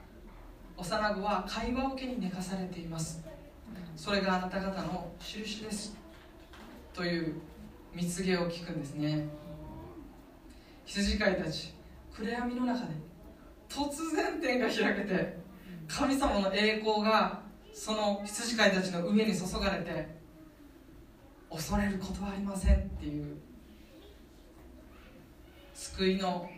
[0.76, 3.24] 幼子は会話桶に寝かされています。
[3.96, 5.96] それがあなた方の印です。
[6.92, 7.34] という
[7.94, 9.26] 蜜毛を聞くんですね。
[10.84, 11.72] 羊飼いたち
[12.14, 12.86] 暗闇の中で
[13.66, 15.38] 突然天が開けて
[15.88, 17.43] 神様の栄光が
[17.74, 20.06] その羊飼いたちの上に注がれて
[21.50, 23.36] 恐れることはありませんっていう
[25.74, 26.48] 救いの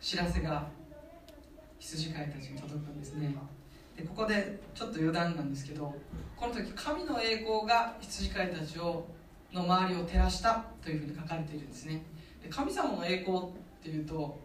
[0.00, 0.68] 知らせが
[1.80, 3.34] 羊飼いたちに届くんですね。
[3.96, 5.94] でここでちょっと余談なんですけど
[6.36, 9.06] この時神の栄光が羊飼いたちを
[9.52, 12.04] の周りを照らしたというふうに書かれているんですね。
[12.42, 13.40] で神様の栄光っ
[13.82, 14.38] ていうと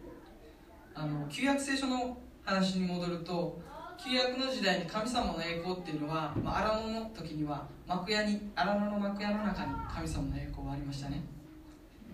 [0.94, 3.60] あの旧約聖書の話に戻ると
[4.02, 11.22] 旧約の時代に神様の栄光っていうのは、まあ、荒野の時には幕屋に荒野の幕屋の中に神様の栄光がありましたね。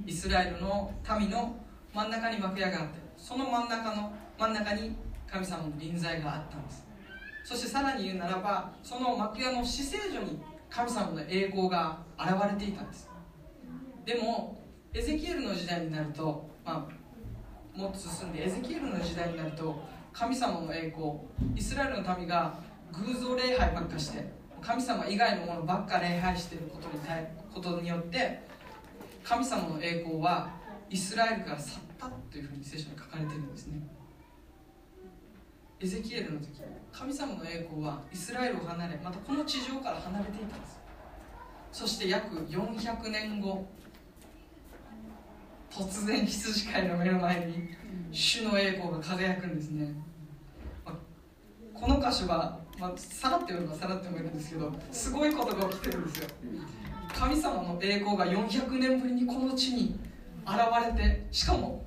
[0.05, 1.57] イスラエルの民の
[1.95, 4.97] 真ん中に幕屋があってその真ん中の真ん中に
[5.31, 6.87] 神様の臨在があったんです。
[7.45, 13.09] そしてさらに言うならばその幕屋の死聖所に神様の栄光が現れていたんです。
[14.05, 14.61] でも
[14.93, 16.89] エゼキエルの時代になると、ま
[17.77, 19.79] あ、もっと進んでエゼキエルの時代になると
[20.19, 21.13] 神様の栄光
[21.55, 22.59] イスラエルの民が
[22.91, 24.25] 偶像礼拝ばっかして
[24.63, 28.41] 神様以外のものばっか礼拝していることに対ことによって
[29.23, 30.49] 神様の栄光は
[30.89, 33.83] イスラエルから去ったというふうに聖書に書かれているんですね。
[35.81, 40.81] エゼキエルの時神様の栄光はイスラエルを離れまたこの地上から離れていたんです。
[41.73, 43.67] そして約400年後
[45.77, 47.69] 突然羊飼いの目の前に
[48.11, 49.93] 主の栄光が輝くんですね、
[50.87, 50.95] まあ、
[51.75, 56.29] この箇所は、まあ、さらって読めばさらってもいるんですけどすごいことが起きてるんですよ。
[57.15, 59.99] 神様の栄光が400年ぶりにこの地に
[60.47, 60.57] 現
[60.87, 61.85] れてしかも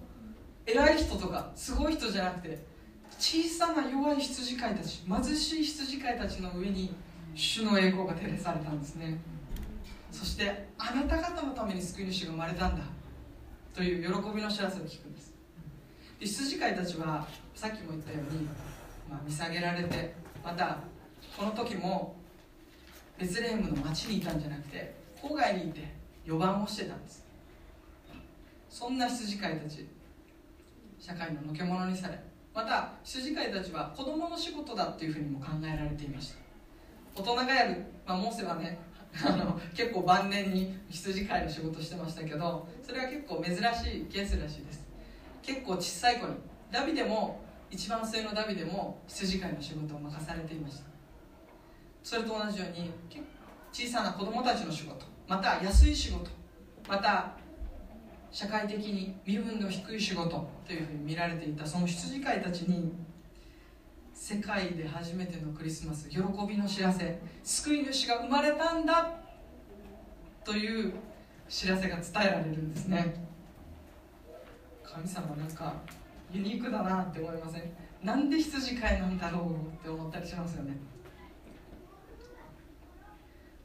[0.68, 2.60] 偉い人とかすごい人じゃなくて
[3.18, 6.94] 小さな弱い羊飼いたち貧しい羊飼いたちの上に
[7.34, 9.20] 主の栄光が照らされたんですね。
[10.12, 12.84] そしてあなた方のために救い主が生まれたんだ
[13.74, 15.34] という喜びの知らせを聞くんです。
[16.20, 18.46] で羊飼いたちはさっきも言ったように、
[19.10, 20.14] まあ、見下げられて
[20.44, 20.80] また
[21.38, 22.16] この時も
[23.18, 25.94] ベツレヘムの町にいたんじゃなくて郊外にいて
[26.26, 27.26] 4番をしてたんです。
[28.70, 29.88] そんな羊飼いたち
[31.00, 32.20] 社会ののけ者にされ
[32.54, 36.40] また羊飼いたちは子供の仕事だっていうふうにも考えられていました。
[37.16, 38.78] 大人がやる、まあ、モーセはね
[39.16, 44.88] あの結構晩年に羊飼いの仕事してましたけどそれは結構珍しいケースらしいです。
[45.42, 46.36] 結構小さい子に
[46.72, 47.42] ダビデも
[47.72, 50.84] 一番末のダビデも羊飼いの仕事を任されていました。
[52.04, 52.92] それと同じように
[53.72, 56.32] 小さな子供たちの仕事また安い仕事
[56.88, 57.34] また
[58.32, 62.92] 社会的に身分の低い仕事というふうに見られていたその羊飼いたちに
[64.22, 66.18] 世界で初めてのクリスマス喜
[66.48, 69.12] びの知らせ救い主が生まれたんだ
[70.44, 70.94] という
[71.48, 73.26] 知らせが伝えられるんですね。
[74.84, 75.74] 神様なんか
[76.32, 77.64] ユニークだなって思いません？
[78.04, 80.74] なんで羊飼いなんだろうって思ったりしますよね。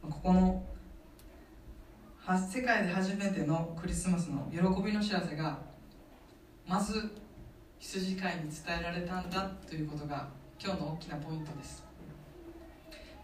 [0.00, 0.62] ここの
[2.48, 5.58] 世界で初めてのクリスマスの喜びの知らせが
[6.66, 7.12] まず
[7.80, 10.28] 羊飼いに伝えられたんだということが
[10.62, 11.84] 今日の大きなポイントです。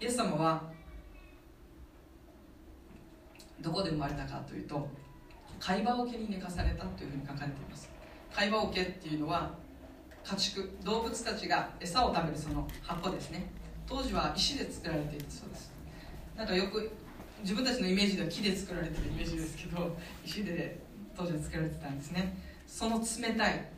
[0.00, 0.62] イエス様は
[3.60, 4.88] どこで生まれたかというと
[5.58, 7.90] 貝羽桶に寝かされたというふうに書かれています。
[8.32, 9.54] 貝羽桶っていうのは
[10.24, 13.50] 家畜動物たちが餌を食べるその箱ですね。
[13.86, 15.72] 当時は石で作られているそうです。
[16.36, 16.90] なんかよく
[17.42, 20.78] 自分たちのイメージでは木で作られてるイメージですけど石で
[21.16, 22.36] 当時は作られてたんですね。
[22.66, 23.68] その冷たい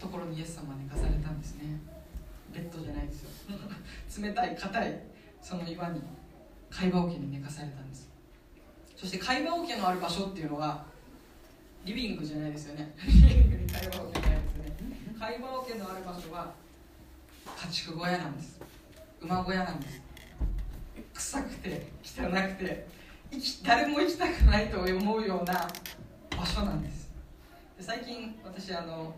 [0.00, 1.80] ところにイエス様は寝かされたんですね。
[2.52, 3.30] ベッドじゃないですよ。
[4.22, 5.00] 冷たい硬い
[5.42, 6.00] その岩に
[6.70, 8.08] 貝羽桶に寝かされたんです。
[8.96, 10.86] そして貝羽桶のある場所っていうのは
[11.84, 12.94] リビングじゃないですよね。
[13.06, 15.16] リビングに貝羽桶ないですよね。
[15.18, 16.52] 貝羽桶のある場所は
[17.56, 18.60] 家畜小屋なんです。
[19.20, 20.02] 馬小屋なんです。
[21.14, 22.86] 臭くて汚くて
[23.64, 25.68] 誰も行きたくないと思うような
[26.36, 27.08] 場所なんです。
[27.78, 29.14] で最近私あの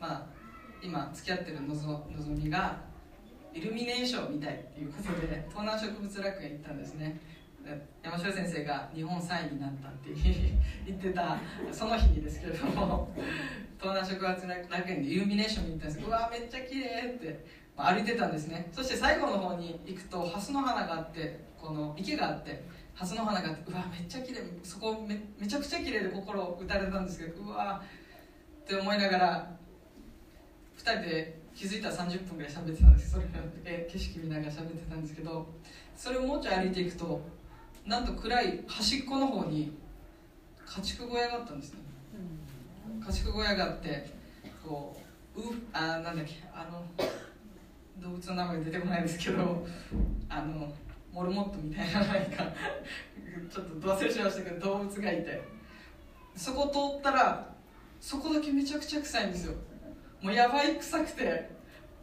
[0.00, 0.26] まあ
[0.82, 2.78] 今付き合ってるのぞのぞみが
[3.52, 7.18] イルミネーションみたいっていうことで 東南植物楽園行ったんですね。
[8.02, 10.10] 山城先生が日本3位になったって
[10.86, 11.36] 言ってた
[11.70, 13.12] その日にですけれども
[13.78, 16.06] 東南食発楽園でイルミネーションに行ったんです。
[16.06, 17.44] うわめっちゃ綺麗って
[17.76, 18.68] 歩いてたんですね。
[18.72, 22.62] そして最後の方に行くとハスの花があってこの池があって
[22.94, 24.40] ハスの花があってうわめっちゃ綺麗。
[24.62, 27.82] そこめめちゃくちゃ綺麗で心を打たれたんですけどうわ
[28.62, 29.57] って思いながら
[30.78, 33.24] 2人で気づいたら30分ぐらい喋ってたんですそれ
[33.90, 35.46] 景色見ながら喋ってたんですけど
[35.96, 37.20] それをもうちょい歩いていくと
[37.84, 39.72] なんと暗い端っこの方に
[40.64, 41.78] 家畜小屋があったんですね。
[43.04, 44.10] 家畜小屋があって
[44.62, 44.94] こ
[45.34, 46.84] ううあなんだっけあの
[47.98, 49.66] 動物の名前出てこないですけど
[50.28, 50.70] あの
[51.10, 52.44] モルモットみたいな何か
[53.50, 55.58] ちょっと忘れしましたけど動物がいて。
[56.38, 57.48] そこ通ったら
[58.00, 59.54] そこだけめちゃくちゃ臭いんですよ
[60.20, 61.50] もうやばい臭くて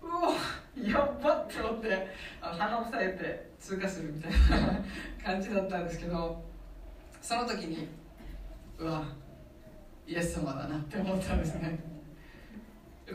[0.01, 0.33] うわ
[0.81, 2.07] やばって思って
[2.41, 4.83] あの鼻を押さえて通過するみたいな
[5.23, 6.43] 感じだったんですけど
[7.21, 7.87] その時に
[8.77, 9.03] うわ
[10.07, 11.79] イエス様だなって思ったんですね。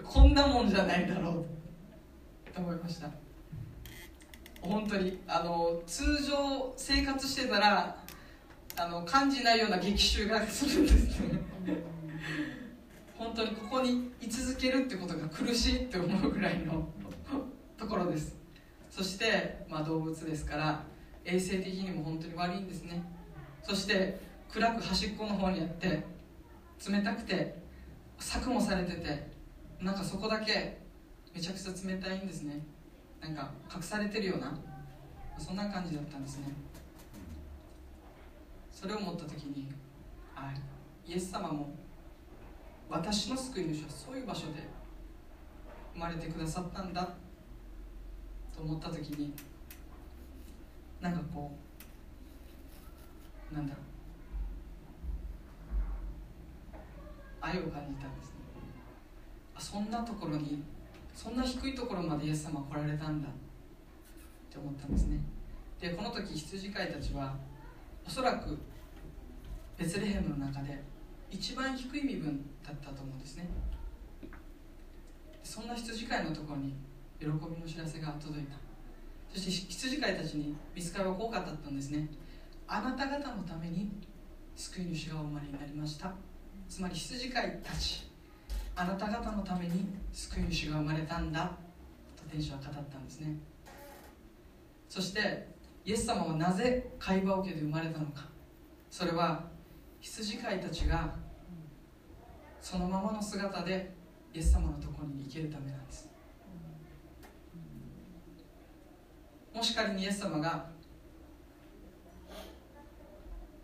[0.05, 3.09] こんなもんじゃないだろうと思いました。
[4.61, 7.97] 本当にあの通常生活してたら
[8.77, 11.41] あの感じないような激臭がするんですね。
[13.21, 16.89] 本当にここに居続けるってことが苦しいって思うぐらいの
[17.77, 18.35] ところです。
[18.89, 20.83] そして、まあ、動物ですから
[21.27, 23.05] 衛生的にも本当に悪いんですね。
[23.63, 24.19] そして
[24.51, 26.03] 暗く端っこの方にあって
[26.89, 27.63] 冷たくて
[28.19, 29.31] 柵もされてて
[29.83, 30.81] なんかそこだけ
[31.35, 32.65] めちゃくちゃ冷たいんですね。
[33.21, 34.59] なんか隠されてるような
[35.37, 36.47] そんな感じだったんですね。
[38.73, 39.69] それを思った時に
[40.35, 40.55] あ
[41.07, 41.80] イエス様も
[42.91, 44.69] 私の救い主はそういう場所で
[45.95, 47.15] 生まれてくださったんだ
[48.55, 49.33] と思った時に
[51.01, 51.53] なんかこ
[53.53, 53.85] うなんだろう。
[57.41, 58.35] 愛を感じたんですね。
[59.59, 60.63] そんなところに
[61.15, 63.33] そんな低いところまでイエス様来られたんだっ
[64.51, 65.21] て思ったんですね。
[65.81, 67.37] でこの時羊飼いたちは
[68.05, 68.59] おそらく
[69.79, 70.83] ベツレヘムの中で
[71.31, 73.49] 一番低い身分だったと思うんですね。
[75.43, 76.75] そんな羊飼いのところに
[77.19, 78.57] 喜びの知らせが届いた。
[79.33, 82.09] そして羊飼いたちに見つかりはこう語ったんですね。
[82.67, 83.91] あなた方のために
[84.55, 86.13] 救い主がお生まれになりました。
[86.69, 88.09] つまり羊飼いたち
[88.77, 91.53] あなた方のために救い主が生まれたんだ。
[92.17, 93.37] と天使は語ったんですね。
[94.89, 95.49] そして
[95.85, 98.29] イエス様はなぜ会話桶で生まれたのか。
[98.91, 99.49] それは
[100.01, 101.15] 羊飼いたちが
[102.61, 103.93] そのままの姿で
[104.33, 106.09] イエス様のところに行けるためなんです。
[109.55, 110.67] もし仮にイエス様が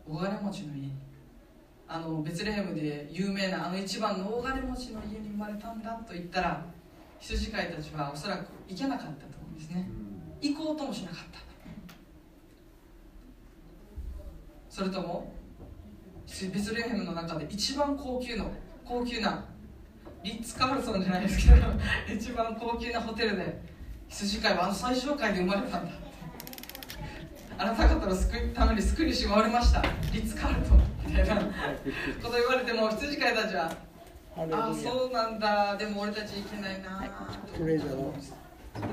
[0.09, 0.92] 大金持ちの家に
[1.88, 6.64] あのベツレヘムで有名なあの一番の大金持ちの家に生まれたんだと言ったら
[7.20, 9.88] 羊飼いたちはおそらく行けなかったと思うんですね。
[10.40, 11.38] 行こうともしなかった。
[14.68, 15.32] それとも
[16.26, 18.51] ベツレヘムの中で一番高級の
[18.89, 19.45] 高級な
[20.22, 21.66] リッツ・カールソンじゃないですけど
[22.14, 23.61] 一番高級なホテルで
[24.09, 25.93] 羊飼いはあの最小階で生まれたんだ。
[27.59, 29.82] あなた方の救いために救い主がおりました。
[30.12, 31.37] リッツ・カールトンみたいな。
[31.37, 31.43] こ
[32.22, 33.72] と言われても羊飼いたちは
[34.37, 35.76] ああそうなんだ。
[35.76, 37.03] でも俺たちいけないな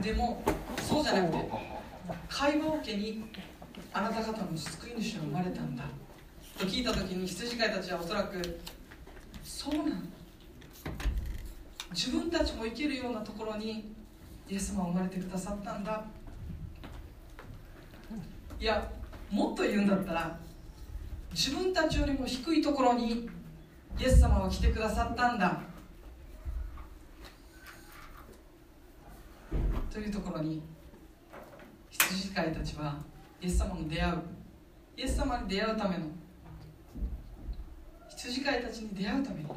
[0.02, 0.41] でも
[0.82, 1.50] そうじゃなくて
[2.30, 3.26] 会話桶に
[3.94, 5.84] あなた方の救い主が生まれたんだ。
[6.58, 8.60] と聞いた時に羊飼いたちはおそらく
[9.44, 10.10] そうなん
[11.91, 13.94] 自分たちも生きるようなところに
[14.50, 16.04] イエス様は生まれてくださったんだ。
[18.60, 18.89] いや
[19.30, 20.39] もっと言うんだったら
[21.32, 23.30] 自分たちよりも低いところに
[24.00, 25.62] イエス様は来てくださったんだ。
[29.91, 30.62] というところに
[31.91, 32.98] 羊飼いたちは
[33.39, 34.16] イエス様に出会う
[34.98, 36.06] イエス様に出会うための
[38.24, 39.48] 羊飼いたちに出会うために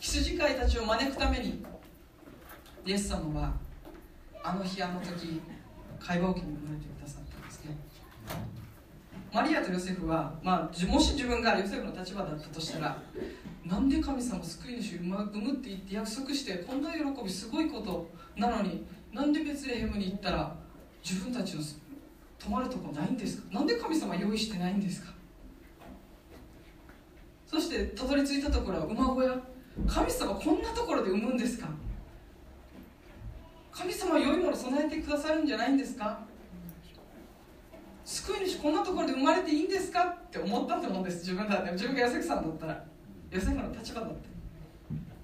[0.00, 1.64] 羊飼いたちを招くために
[2.84, 3.52] イエス様は
[4.42, 5.40] あの日あの時
[6.00, 7.76] 会話桶に生まれてくださったんですね。
[9.32, 13.00] マリアとヨセフは、まあ、もし自分がヨセフの立場だったとしたら
[13.64, 20.54] なんで神様救い主を産むって言って約束してこんな喜びすごいことなのになんでベツレヘムに行ったら
[21.08, 21.62] 自分たちの
[22.38, 23.54] 泊まるとこないんですか？
[23.54, 25.12] なんで神様用意してないんですか？
[27.46, 29.40] そしてたどり着いたところは馬小屋。
[29.86, 31.68] 神様こんなところで産むんですか？
[33.70, 36.20] 神様良いもの備えてくださるんじゃないんですか？
[38.04, 40.04] 救い主こんなところで生まれていいんですか？
[40.04, 41.18] って思ったと思うんです。
[41.18, 42.84] 自分だって自分がヨセフさんだったら。
[43.30, 44.28] ヨセフの立場だって。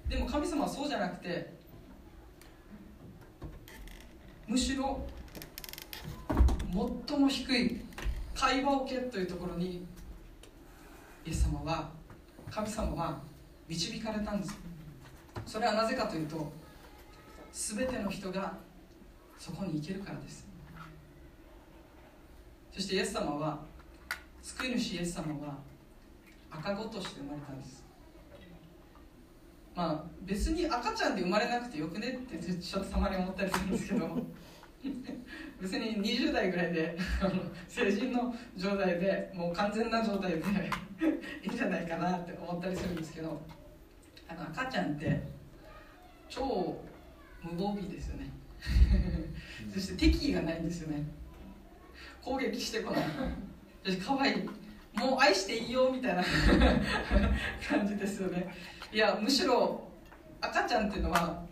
[0.09, 1.55] でも神様はそうじゃなくて
[4.47, 5.01] むしろ
[7.09, 7.81] 最も低い
[8.35, 9.87] 会話をけというところに
[11.25, 11.89] イエス様は
[12.55, 13.19] 神様は
[13.67, 14.59] 導かれたんです。
[15.47, 16.53] それはなぜかというと
[17.51, 18.53] 全ての人が
[19.39, 20.47] そこに行けるからです。
[22.71, 23.59] そしてイエス様は
[24.43, 25.57] 救い主イエス様は
[26.51, 27.85] 赤子として生まれたんです。
[29.75, 34.07] まあ別に赤ちゃんで生まれなくてよくねってちょっとたまに思ったりするんですけど
[35.61, 36.97] 別に20代ぐらいで
[37.69, 40.39] 成人の状態でもう完全な状態で
[41.43, 43.41] いいんじゃないかなって思ったりするんですけど
[44.29, 45.23] あの赤ちゃんって
[46.29, 46.77] 超
[47.43, 48.31] 無防備ですよね。
[49.73, 51.05] そして敵意がないんですよね。
[52.23, 53.05] 攻撃してこない。
[53.85, 54.51] 私可愛い。
[54.95, 56.23] もう愛していいよみたいな
[57.69, 58.55] 感じですよね。
[58.93, 59.89] いやむしろ
[60.41, 61.43] 赤ちゃんっていうのは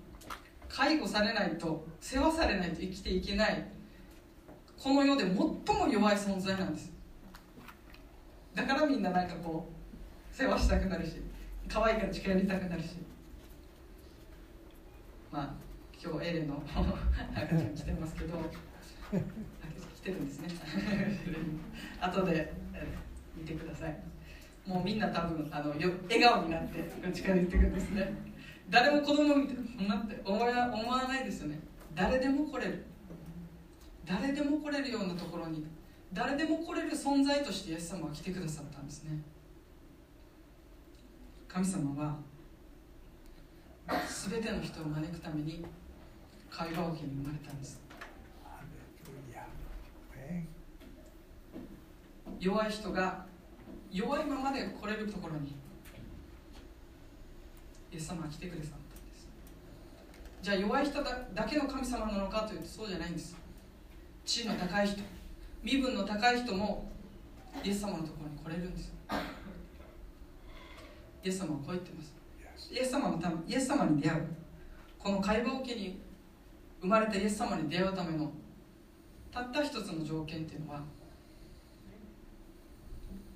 [0.70, 3.66] 介護されないと世話されないと生きていけない。
[4.78, 5.58] この世で最も
[5.90, 6.92] 弱い存在なんです。
[8.54, 11.20] だからみんななんかこう世話したくなるし
[11.68, 12.90] 可愛いから近寄りたくなるし。
[15.32, 15.54] まあ
[16.02, 16.62] 今日エレの
[17.34, 18.38] 赤ちゃん来てますけど
[19.96, 20.48] 来てるんですね。
[22.00, 22.52] 後で
[23.36, 24.00] 見てください。
[24.66, 28.29] もうみんな多分あのよ笑顔になって近寄ってくんですね。
[28.70, 31.58] 誰も子供見てそんなって思わ思わないですよね。
[31.94, 32.86] 誰でも来れる。
[34.06, 35.66] 誰でも来れるようなところに
[36.12, 39.20] 誰でも来れる存在としてイエス様は来てくださったんですね。
[41.48, 42.16] 神様は
[44.30, 45.64] 全ての人を招くために
[46.48, 47.80] 会話桶に生まれたんです。
[52.38, 53.26] 弱い人が
[53.92, 55.59] 弱いままで来れるところに
[57.92, 58.78] イエス様は来てくださったん
[59.10, 59.28] です。
[60.42, 63.36] じゃあ弱い人だだけの神様なのかというとそうじゃないんです。
[64.24, 65.02] 地位の高い人
[65.62, 66.90] 身分の高い人も
[67.64, 68.92] イエス様のところに来れるんです。
[71.22, 72.14] イエス様はこう言ってます。
[72.72, 74.26] イエス様のためイエス様に出会う。
[74.98, 76.00] この会話を機に
[76.80, 78.30] 生まれたイエス様に出会うための
[79.32, 80.82] たった一つの条件っていうのは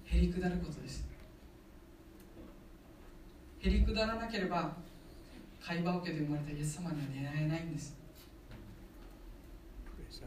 [0.05, 1.04] へりくだることです
[3.65, 4.77] へりくだらなければ
[5.65, 7.97] 会話を受けで生まれたイエス様には出会えないんです。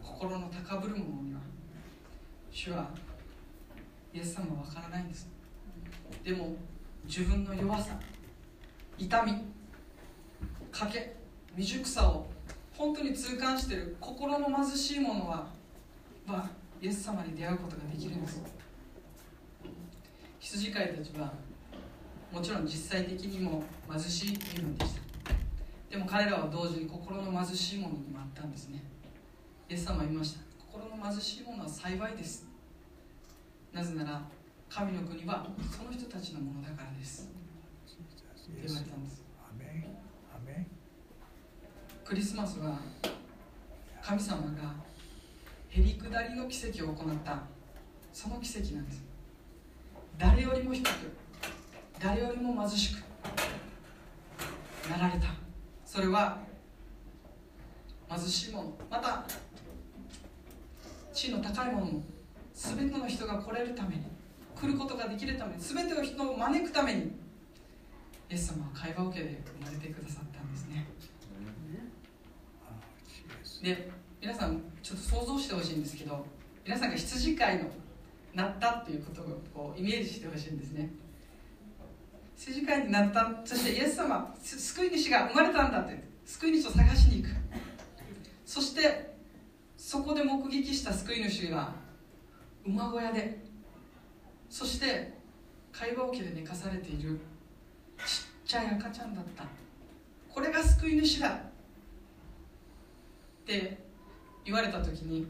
[0.02, 1.40] 心の高ぶる者には。
[2.50, 2.90] 主は
[4.12, 5.30] イエス様は分からないんです。
[6.24, 6.56] でも
[7.06, 8.00] 自分の弱さ
[8.98, 9.34] 痛み
[10.72, 11.16] 賭け
[11.56, 12.26] 未熟さを
[12.76, 15.48] 本当に痛感している心の貧しい者は、
[16.26, 16.50] まあ、
[16.82, 18.42] イエス様に出会うことができるんです。
[20.40, 21.32] 羊飼いたちは
[22.32, 25.02] もちろん実際的にも貧しい身分でした。
[25.90, 28.84] でも彼らは同時に心の貧しい者にもあったんですね。
[29.70, 30.42] イエス様は言いました。
[30.72, 32.46] 心の貧しい者は幸いです。
[33.74, 34.22] なぜなら
[34.70, 37.30] 神の国はその人たちのものだからです。
[37.86, 39.28] って言われたんです。
[42.08, 42.80] クリスマスは
[44.02, 44.74] 神様が
[45.68, 47.42] へりくだりの奇跡を行った。
[48.14, 49.04] その奇跡なんです。
[50.18, 50.88] 誰よりも低く
[52.00, 53.04] 誰よりも貧しく
[54.90, 55.28] なられた。
[55.86, 56.38] それは
[58.10, 59.26] 貧しい者また
[61.14, 62.04] 地位の高い者も
[62.54, 64.04] 全ての人が来れるために
[64.56, 67.12] 来ることができるために全ての人を招くためにイ
[68.30, 70.88] エス様は会話を受けで生まれてくださったんですね。
[73.64, 73.90] で
[74.22, 76.26] 皆さんちょっと想像してほしいんですけど
[76.64, 77.66] 皆さんが羊飼いの
[78.34, 80.92] なったということをこうイメージしてほしいんですね
[82.38, 83.42] 羊飼いになった。
[83.44, 86.08] そしてイエス様救い主が生まれたんだって。
[86.26, 87.36] 救い主を探しに行く。
[88.46, 89.16] そして
[89.76, 91.74] そこで目撃した救い主が
[92.66, 93.46] 馬小屋で。
[94.50, 95.14] そして
[95.72, 97.20] 会話桶で寝かされている。
[98.06, 99.46] ちっちゃい赤ちゃんだった。
[100.30, 101.30] これが救い主だ。
[101.30, 101.32] っ
[103.46, 103.78] て
[104.46, 105.26] 言われた時に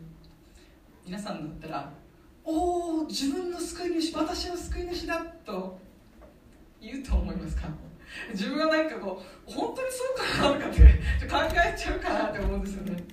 [1.05, 1.93] 皆さんだったら
[2.43, 5.79] 「おお自分の救い主私の救い主だ」と
[6.81, 7.67] 言うと思いますか？
[8.31, 10.79] 自分はなんかこう本当にそうかなとかって
[11.27, 13.03] 考えちゃうかなって思うんですよね。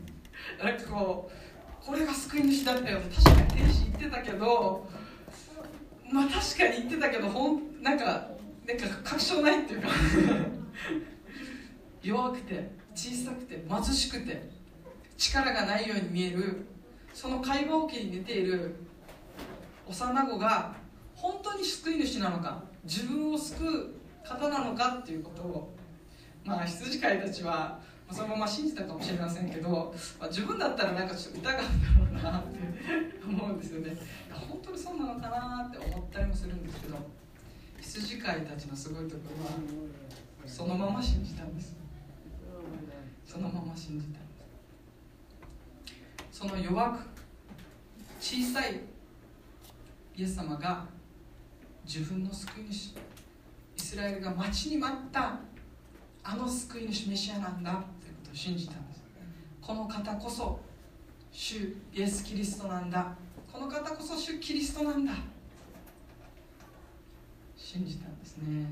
[0.62, 1.30] なんかこ
[1.82, 4.88] うこれが救い主だったよ確かに天使言ってたけど
[6.10, 8.04] まあ確かに言ってたけどほんなんか
[8.66, 9.88] なんか確証ないっていうか。
[12.02, 14.50] 弱くて小さくて貧しくて
[15.16, 16.66] 力がないように見える
[17.14, 18.74] その会話桶に寝ている
[19.88, 20.74] 幼子が
[21.14, 25.74] 本当に救い主なのか自分を救う方なのかっていうことを
[26.44, 27.80] まあ羊飼いたちは
[28.10, 32.58] そのまま信じたかもしれませんけど、まあ、自分だったらなんかちょっと疑うんだろうなって
[33.26, 33.96] 思うんですよね。
[34.30, 36.96] 本当にそうなのかなって思ったりもするんですけど
[37.80, 39.52] 羊飼いたちのすごいところは
[40.46, 41.76] そのまま信じたんです。
[43.26, 44.18] そのまま信じたんで
[46.30, 46.38] す。
[46.40, 46.98] その弱く
[48.20, 48.80] 小さい
[50.16, 50.86] イエス様が
[51.86, 52.94] 自分の救い主
[53.76, 55.38] イスラエルが待ちに待った
[56.22, 57.84] あの救い主メシアなんだというこ
[58.24, 59.02] とを信じたんです。
[59.60, 60.58] この方こそ
[61.30, 63.14] 主イエス・キリストなんだ。
[63.52, 65.12] この方こそ主キリストなんだ。
[67.56, 68.66] 信じたんですね。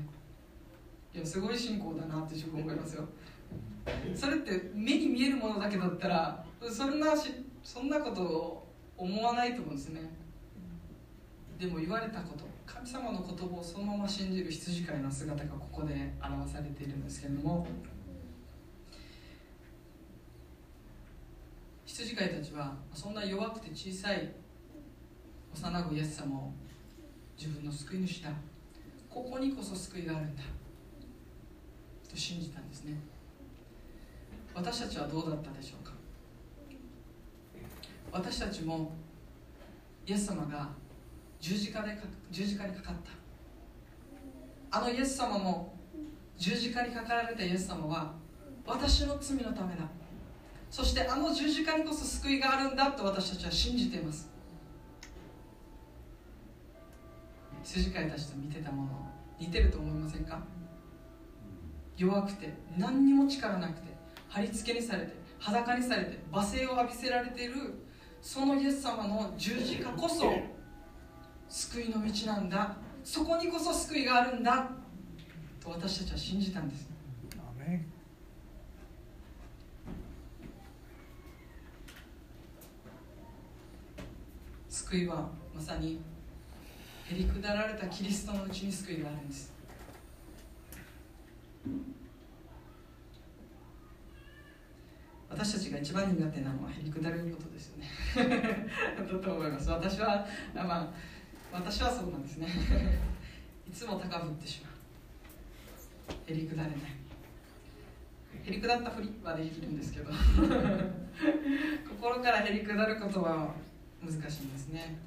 [1.13, 3.07] いやすごい信仰だなって自分思いますよ。
[4.15, 7.31] それって目に見えるものだけだったらそんなし
[7.63, 8.67] そんなことを
[8.97, 10.01] 思わないと思うんですね。
[11.59, 12.52] でも言われたこと。
[12.65, 17.65] 神様の言葉をそのまま信じる羊飼いの姿がここで表されているんですけれども
[21.85, 24.31] 羊飼いたちはそんな弱くて小さい
[25.53, 26.51] 幼子イエス様を
[27.37, 28.31] 自分の救い主だ。
[29.09, 30.41] ここにこそ救いがあるんだ。
[32.09, 32.97] と信じたんですね。
[34.55, 35.93] 私たちはどうだったでしょうか。
[38.11, 38.91] 私たちも
[40.07, 40.69] イエス様が
[41.43, 41.97] 十字架で
[42.31, 42.95] 十字架にかかっ
[44.71, 44.77] た。
[44.77, 45.75] あのイエス様も
[46.37, 48.13] 十字架にかかられたイエス様は
[48.65, 49.83] 私の罪のためだ。
[50.71, 54.29] そしてあの十字架にこそ救いがあるんだと私たちは信じています。
[57.61, 58.89] 羊飼いたちと見てたもの
[59.37, 60.39] 似てると思いませんか？
[61.97, 63.93] 弱くて何にも力なくて
[64.29, 67.55] 貼り付けにされて裸にされて罵声を浴びせられている
[68.21, 70.33] そのイエス様の十字架こそ
[71.53, 72.75] 救いの道なんだ。
[73.03, 74.71] そこにこそ救いがあるんだ。
[75.61, 76.93] と私たちは信じたんです。
[84.67, 85.99] 救いはまさに
[87.05, 89.53] へりくだられたキリストのうちに救いがあるんです。
[95.29, 97.87] 私たちが一番苦手なのはへりくだることですよね。
[98.97, 99.69] だと思います。
[99.69, 100.25] 私は
[100.55, 101.12] まあ
[101.53, 102.47] 私はそうなんですね。
[103.69, 104.73] いつも高ぶってしまう。
[106.31, 106.79] へりくだれない。
[108.43, 110.11] へりくだったふりはできるんですけど。
[111.87, 113.53] 心からへりくだることは
[114.01, 114.97] 難しいんですね。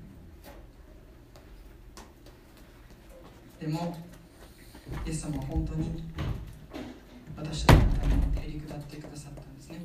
[3.58, 3.98] でも
[5.04, 6.04] イエス様は本当に
[7.36, 9.84] 私たちのためにへりくだってくださったんですね。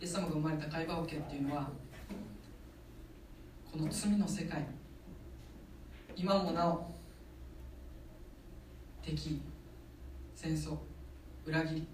[0.00, 1.70] イエス様が生まれた会話桶っていうのは
[3.70, 4.66] この罪の世界
[6.20, 6.84] 今もなお
[9.00, 9.40] 敵
[10.34, 10.76] 戦争
[11.46, 11.86] 裏切り。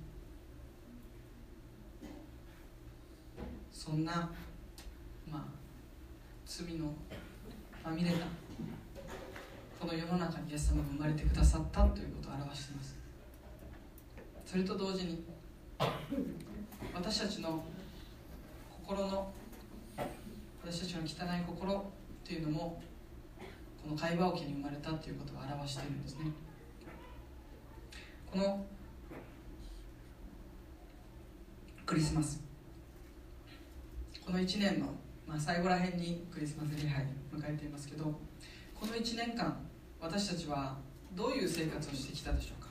[3.71, 4.31] そんな
[5.31, 5.45] まあ
[6.47, 6.87] 罪の
[7.85, 8.25] まみれた
[9.79, 12.97] この世の中にイエス様が生まれてくださったということを表しています。
[14.47, 15.23] それと同時に
[16.95, 17.63] 私たちの
[18.87, 19.31] 心の
[20.65, 21.93] 私たちの汚い心
[22.25, 22.83] というのも
[23.85, 26.25] この会話桶に生まれたということを表しているんですね。
[28.33, 28.65] この
[31.85, 32.43] クリスマス。
[34.25, 34.87] この1年の、
[35.27, 39.55] まあ、最後らへんにクリスマス礼拝迎えていますけどこの1年間
[40.01, 40.79] 私たちは
[41.13, 42.71] どういう生活をしてきたでしょうか？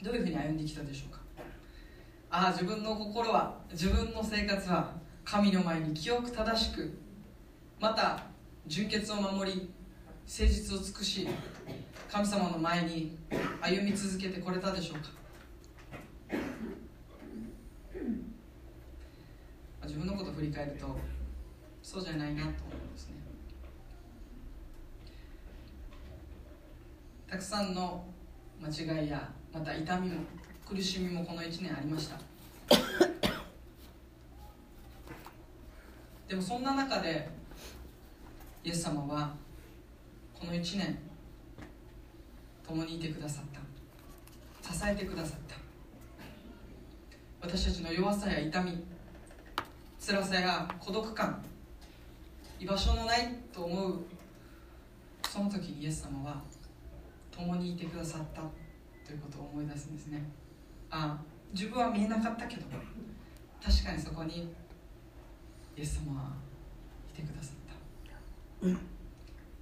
[0.00, 1.18] どういうふうに歩んできたでしょうか？
[2.30, 4.92] ああ自分の心は自分の生活は
[5.24, 6.96] 神の前に清く正しく
[7.80, 8.22] また
[8.68, 9.70] 純潔を守り
[10.28, 11.26] 誠実を尽くし
[12.12, 13.16] 神様の前に
[13.62, 15.08] 歩み続けてこれたでしょうか？
[19.84, 20.98] 自分のことを振り返ると
[21.82, 23.14] そうじゃないなと思うんですね。
[27.26, 28.04] たくさんの
[28.62, 30.20] 間違いやまた痛みも
[30.68, 32.20] 苦しみもこの1年ありました。
[36.28, 37.26] でもそんな中で
[38.62, 39.34] イエス様は
[40.38, 40.98] この1年
[42.66, 44.72] 共にいてくださった。
[44.72, 45.56] 支えてくださった。
[47.40, 48.84] 私たちの弱さや痛み
[50.04, 51.42] 辛さや孤独感
[52.58, 54.00] 居場所のないと思う
[55.28, 56.42] その時にイエス様は
[57.30, 58.42] 共にいてくださった。
[59.08, 60.22] ということを思い出すんですね。
[60.90, 61.24] ああ
[61.54, 62.62] 自分は見えなかったけど
[63.64, 64.52] 確かにそこに
[65.76, 66.36] イエス様は
[67.14, 67.56] いてくださっ
[68.60, 68.66] た、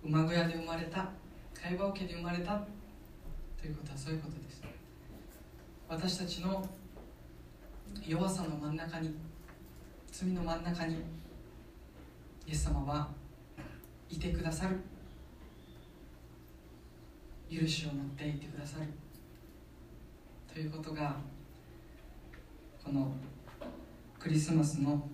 [0.06, 1.10] 馬小屋で生まれた
[1.52, 2.64] 会話桶で生まれた
[3.60, 4.62] ということはそういうことです。
[5.88, 6.64] 私たちの
[8.06, 9.16] 弱さの真ん中に
[10.12, 10.94] 罪の真ん中に
[12.46, 13.08] イエス様は
[14.08, 14.78] いてくださる。
[17.50, 18.86] 許しを持っていてくださる。
[20.52, 21.16] ということが
[22.84, 23.12] この
[24.20, 25.08] クリスマスの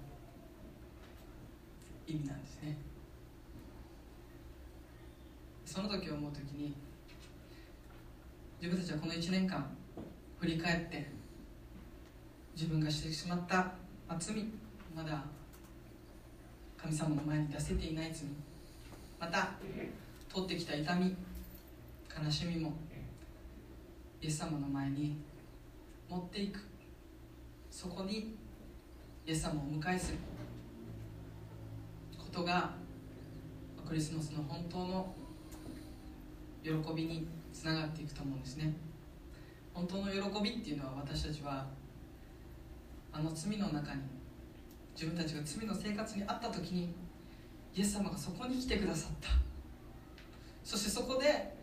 [2.07, 2.92] 意味なんですね。
[5.73, 6.75] その時思う時に
[8.61, 9.75] 自分たちはこの1年間
[10.39, 11.11] 振り返って
[12.55, 13.73] 自分がしてしまった
[14.19, 14.45] 罪
[14.95, 15.25] まだ
[16.77, 18.29] 神様の前に出せていない罪
[19.19, 19.53] また
[20.29, 21.17] 通ってきた痛み
[22.23, 22.75] 悲しみも
[24.21, 25.17] イエス様の前に
[26.07, 26.61] 持っていく。
[27.71, 28.37] そこに
[29.27, 30.19] イエス様をお迎えする。
[32.19, 32.75] ことが
[33.89, 35.15] クリスマスの本当の
[36.63, 38.73] 喜びにつながっていくと思うんですね。
[39.75, 41.67] 本当の喜びっていうのは私たちは
[43.13, 44.03] あの罪の中に
[44.95, 46.95] 自分たちが罪の生活にあった時に
[47.75, 49.29] イエス様がそこに来てくださった。
[50.63, 51.57] そしてそこで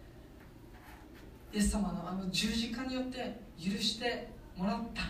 [1.54, 4.28] イエス様のあの十字架によって許して
[4.58, 5.04] もらった。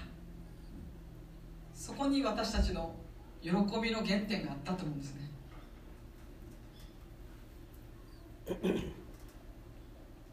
[1.73, 2.93] そこに私たちの
[3.41, 5.29] 喜びの原点があったと思うんですね。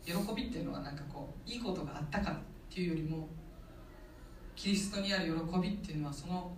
[0.07, 2.39] 喜びっていうのはなんかこういいことがあったからっ
[2.73, 3.29] ていうよりも
[4.55, 6.57] キリストにある喜びっていうのはその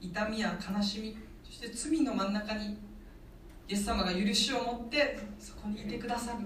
[0.00, 2.78] 痛みや悲しみそして罪の真ん中に
[3.68, 6.38] イエス様が許しを持ってそこにいてくださる。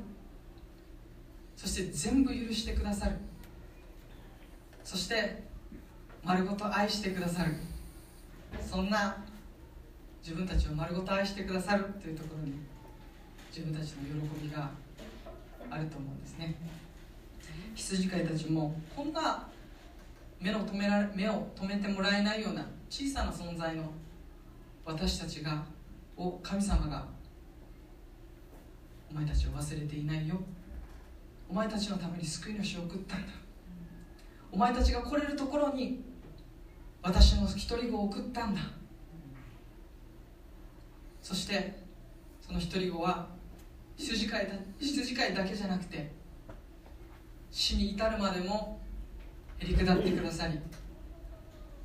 [1.55, 3.17] そして全部許してくださる。
[4.83, 5.45] そして
[6.25, 7.55] 丸ごと愛してくださる。
[8.61, 9.17] そんな
[10.21, 12.55] 自分たちを丸ごと愛してくださるというところに
[13.51, 14.71] 自分たちの喜びが
[15.73, 16.55] あると思うんですね。
[17.75, 19.49] 羊飼いたちもこんな
[20.39, 23.85] 目を止められ目を止めてもらえないような小さな存在の
[24.85, 25.65] 私たちが
[26.17, 27.07] を神様が
[29.11, 30.41] お前たちを忘れていないよ。
[31.49, 33.33] お前たちのために救い主を送ったんだ。
[34.51, 36.03] お前たちが来れるところに
[37.03, 38.61] 私の一人子を送ったんだ。
[41.23, 41.83] そして
[42.41, 43.29] その一人子は
[43.97, 46.11] 羊飼いだ羊飼いだけじゃなくて
[47.51, 48.81] 死に至るまでも
[49.59, 50.59] へり下ってくださり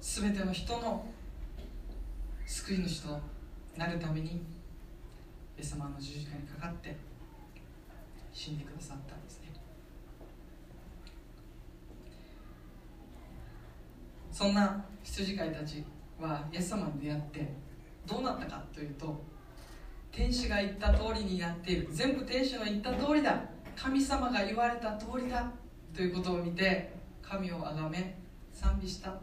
[0.02, 1.06] 全ての人の
[2.46, 3.20] 救い主と
[3.76, 4.42] なるためにイ
[5.60, 6.96] エス様の十字架にかかって
[8.32, 9.48] 死んでくださったんですね。
[14.32, 15.84] そんな羊飼いたち
[16.22, 17.54] はイエス様に出会って
[18.06, 19.20] どうなったかというと
[20.18, 21.88] 天使が言った通りになっている。
[21.92, 23.40] 全部天使の言った通りだ。
[23.76, 25.52] 神様が言われた通りだ。
[25.94, 26.92] ということを見て
[27.22, 28.18] 神をあがめ
[28.52, 29.14] 賛美した。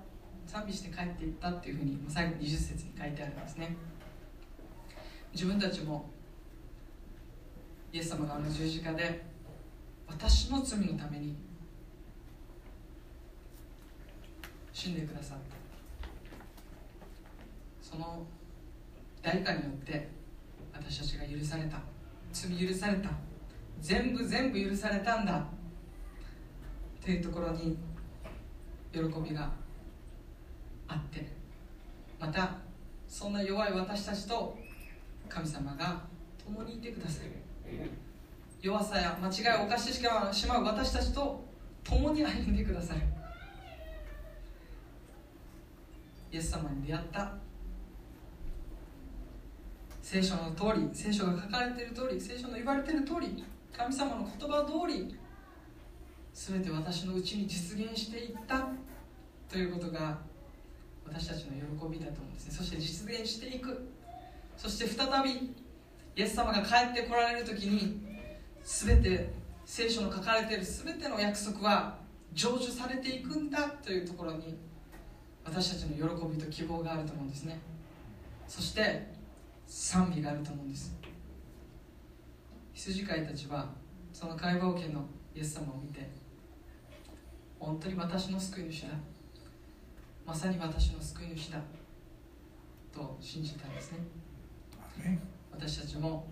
[0.47, 3.77] 賛美して帰っていったっていうふうに最後20節に書いてあるんですね。
[5.33, 6.09] 自分たちも
[7.93, 9.25] イエス様があの十字架で
[10.07, 11.35] 私の罪のために
[14.73, 15.57] 死んでくださった。
[17.83, 18.25] その
[19.21, 20.14] 代価によって
[20.75, 21.79] 私たちが許された。
[22.33, 23.11] 罪許された。
[23.81, 25.47] 全部全部許されたんだ。
[27.03, 27.77] というところに
[28.93, 29.51] 喜びが
[30.89, 31.27] あって。
[32.19, 32.57] また
[33.09, 34.57] そんな弱い私たちと
[35.29, 36.03] 神様が
[36.45, 37.31] 共にいてくださる。
[38.61, 41.45] 弱さや間違いを犯してしまう私たちと
[41.85, 43.01] 共に歩んでくださる。
[46.33, 47.44] イエス様に出会った。
[50.05, 53.43] 聖書の通り聖書が書かれている通り聖書の言われている通り
[53.75, 55.17] 神様の言葉通り
[56.35, 58.69] 全て私のうちに実現していった
[59.49, 60.19] ということが
[61.07, 62.53] 私たちの喜びだと思うんですね。
[62.53, 63.89] そして実現していく。
[64.59, 65.53] そして再びイ
[66.17, 68.03] エス様が帰ってこられる時に
[68.63, 69.31] 全て
[69.65, 71.97] 聖書の書かれている全ての約束は
[72.35, 74.55] 成就されていくんだというところに
[75.47, 77.59] 私たちの喜びと希望があると思うんですね。
[78.47, 79.14] そして
[79.67, 80.97] 賛美があると思うんです。
[82.73, 83.69] 羊飼いたちは
[84.13, 85.05] その解剖家の
[85.35, 86.09] イエス様を見て
[87.59, 88.89] 本当に私の救い主だ。
[90.27, 91.59] まさに私の救い主だ
[92.93, 93.99] と信じたんですね。
[95.51, 96.27] 私たちも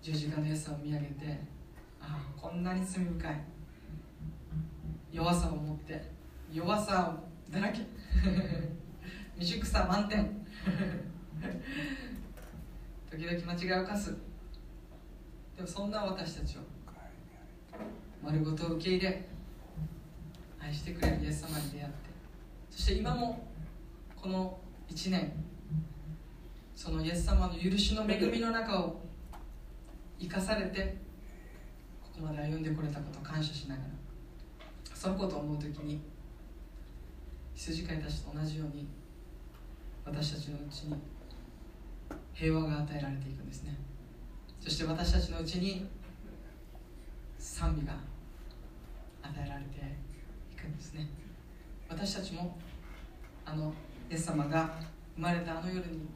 [0.00, 1.40] 十字架のイエスを見上げて
[2.00, 3.44] ああこんなに罪深い。
[5.12, 6.02] 弱さを持って
[6.52, 7.16] 弱さ
[7.50, 7.80] だらけ。
[9.36, 10.44] 未熟さ満点
[13.10, 14.16] 時々間違いを犯す
[15.56, 16.60] でもそんな私たちを。
[18.22, 19.28] 丸ごと受け入れ
[20.60, 21.92] 愛してくれるイエス様に出会って。
[22.70, 23.46] そして今も
[24.16, 24.58] この
[24.88, 25.32] 1年
[26.76, 29.00] そのイエス様の許しの恵みの中を
[30.20, 30.96] 生かされて
[32.02, 33.88] ここまで歩んでこれたことを感謝しながら
[34.94, 36.00] そのことを思う時に
[37.54, 38.86] 羊飼いたちと同じように
[40.04, 40.94] 私たちのうちに
[42.34, 43.76] 平和が与えられていくんですね。
[44.60, 45.88] そして私たちのうちに
[47.38, 47.94] 賛美が
[49.22, 49.78] 与えられて
[50.52, 51.08] いくんですね。
[51.88, 52.56] 私たちも
[53.44, 53.72] あの
[54.10, 54.78] イエス様が
[55.16, 56.08] 生まれたあの夜に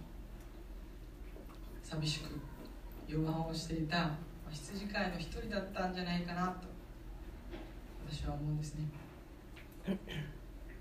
[1.83, 2.41] 寂しく
[3.07, 4.11] 弱音をしていた
[4.51, 6.69] 羊飼いの一人だったんじゃないかなと
[8.09, 8.89] 私は思うんですね。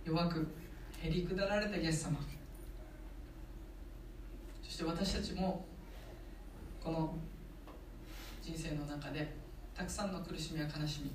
[0.06, 0.48] 弱く
[1.02, 2.20] へりくだられたイエス様。
[4.76, 5.65] して私たちも
[6.84, 7.15] この
[8.41, 9.34] 人生の中で
[9.73, 11.11] たくさんの苦しみや悲しみっ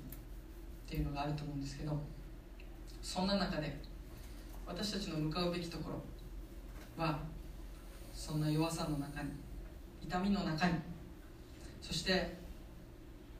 [0.89, 1.95] ていうのがあると思うんですけど
[3.03, 3.79] そんな中で
[4.65, 5.91] 私たちの向かうべきとこ
[6.97, 7.19] ろは
[8.11, 9.29] そんな弱さの中に
[10.01, 10.73] 痛みの中に
[11.83, 12.35] そして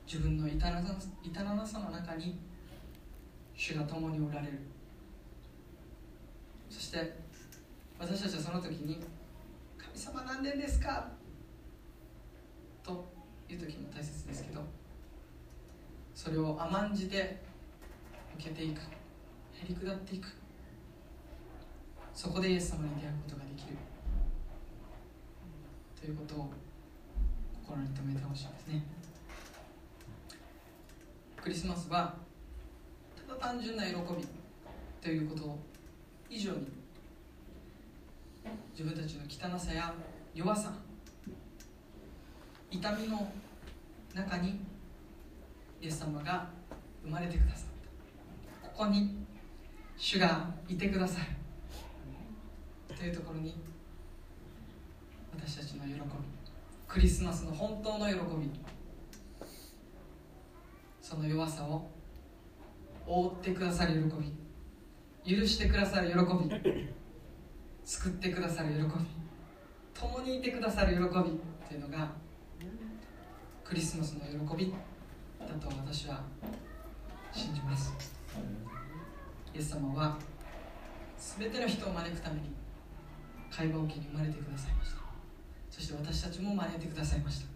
[0.05, 0.83] 自分の痛な
[1.23, 2.37] 痛なさの中に
[3.55, 4.59] 主が共におられる。
[6.69, 7.15] そして
[7.99, 8.99] 私たちはその時に
[10.01, 11.11] 「様何年ですか?」
[12.83, 13.07] と
[13.49, 14.63] いう時も大切ですけど
[16.15, 17.41] それを甘んじて
[18.35, 20.27] 受けていくへり下っていく。
[22.13, 23.77] そこでイエス様に出会うことができる。
[25.99, 26.51] ということを
[27.63, 28.83] 心に留めてほしいですね。
[31.41, 32.15] クリスマスは
[33.27, 34.27] ただ単純な喜び
[35.01, 35.57] ということ
[36.29, 36.67] 以上に
[38.71, 39.23] 自分たちの
[39.55, 39.93] 汚さや
[40.33, 40.73] 弱さ
[42.69, 43.31] 痛みの
[44.13, 44.59] 中に
[45.81, 46.49] イエス様が
[47.03, 48.67] 生まれてくださった。
[48.67, 49.17] ここに
[49.97, 51.25] 主がいてくださる。
[52.95, 53.55] というところに
[55.33, 55.99] 私たちの喜び
[56.87, 58.49] クリスマスの本当の喜び
[61.01, 61.89] その弱さを
[63.07, 64.17] 覆ってくださる喜
[65.25, 66.91] び許してくださる喜び
[67.91, 68.87] 救ってくださる喜び
[69.93, 72.09] 共にいてくださる喜びというのが
[73.65, 74.73] クリスマスの喜び
[75.37, 76.23] だと私は
[77.33, 77.93] 信じます。
[79.53, 80.17] イエス様は
[81.17, 82.53] 全ての人を招くために
[83.51, 84.97] 会話を機に生まれてくださいました。
[85.69, 87.47] そして私たちも招いてくださいました。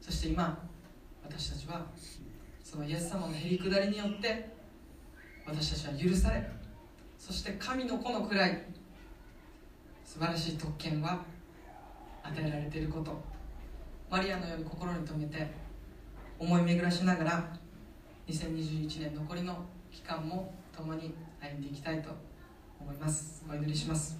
[0.00, 0.58] そして今
[1.22, 1.86] 私たちは
[2.64, 4.48] そのイエス様のへりくだりによって
[5.46, 6.44] 私たちは許され
[7.16, 8.81] そして神の子のくらい
[10.12, 11.24] 素晴らしい特権は
[12.22, 13.18] 与えられていること。
[14.10, 15.50] マリアのように心に留めて
[16.38, 17.48] 思い巡らしながら
[18.28, 22.10] 2021年残りの期間も共に歩んでいきたいと
[22.78, 23.42] 思います。
[23.50, 24.18] お祈りします。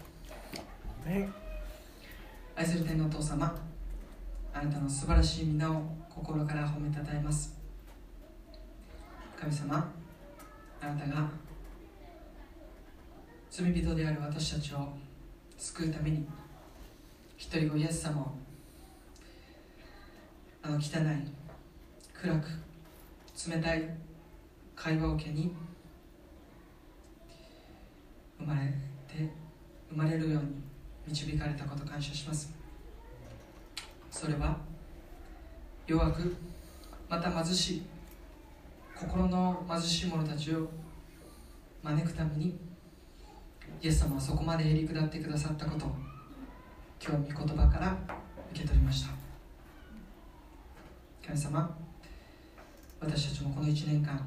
[2.56, 3.54] 愛する天のお父様
[4.54, 7.60] あなたの素晴らしい皆を心から褒めたたえます。
[9.38, 9.92] 神様
[10.80, 11.28] あなたが
[13.50, 14.88] 罪人である私たちを
[15.62, 16.26] 救うために
[17.36, 18.32] 一人子イエス様を
[20.60, 20.82] あの汚い
[22.12, 22.48] 暗く
[23.48, 23.88] 冷たい
[24.74, 25.54] 会話桶に
[28.40, 28.60] 生まれ
[29.06, 29.32] て
[29.88, 30.50] 生まれるように
[31.06, 32.52] 導かれたこと感謝します。
[34.10, 34.58] それは
[35.86, 36.34] 弱く
[37.08, 37.82] また貧しい
[38.98, 40.68] 心の貧しい者たちを
[41.84, 42.71] 招くために
[43.82, 45.96] イエス様はそこまでへり下ってくださったことを
[47.04, 47.98] 今日御言葉から
[48.52, 49.10] 受け取りました。
[51.26, 51.76] 神様
[53.00, 54.24] 私たちもこの1年間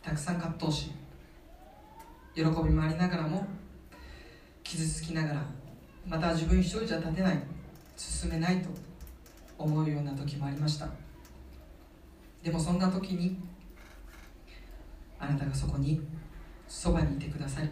[0.00, 0.90] たくさん葛藤し
[2.34, 3.46] 喜びもありながらも
[4.62, 5.44] 傷つきながら
[6.08, 7.42] また自分一人じゃ立てない
[7.98, 8.70] 進めないと
[9.58, 10.88] 思うような時もありました。
[12.42, 13.38] でもそんな時に
[15.18, 16.00] あなたがそこに
[16.66, 17.68] そばにいてくださり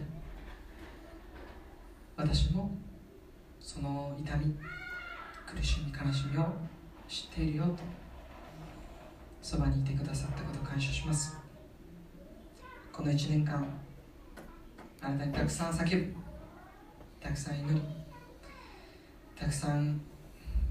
[2.21, 2.69] 私も
[3.59, 4.55] その痛み
[5.43, 6.53] 苦しみ悲しみを
[7.07, 7.77] 知っているよと
[9.41, 11.35] そばにいてくださったことを感謝します。
[12.93, 13.65] この1年間
[15.01, 16.13] あなたにたくさん叫ぶ。
[17.19, 17.81] たくさん祈り。
[19.35, 19.99] たくさん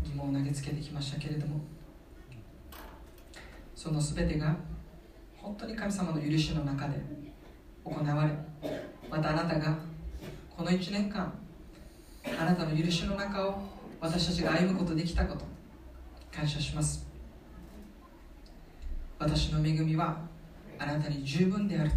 [0.04, 1.60] 疑問を投げつけてきましたけれども
[3.74, 4.56] その全てが
[5.36, 6.94] 本当に神様の許しの中で
[7.82, 8.30] 行われ
[9.10, 9.76] またあなたが
[10.60, 11.39] この1年間
[12.24, 13.62] あなたの許しの中を
[14.00, 15.44] 私たちが歩むことできたこと
[16.34, 17.06] 感謝します。
[19.18, 20.20] 私の恵みは
[20.78, 21.96] あなたに十分であると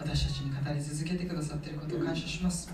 [0.00, 2.72] 私たちに語り続けてくださっていることを感謝します。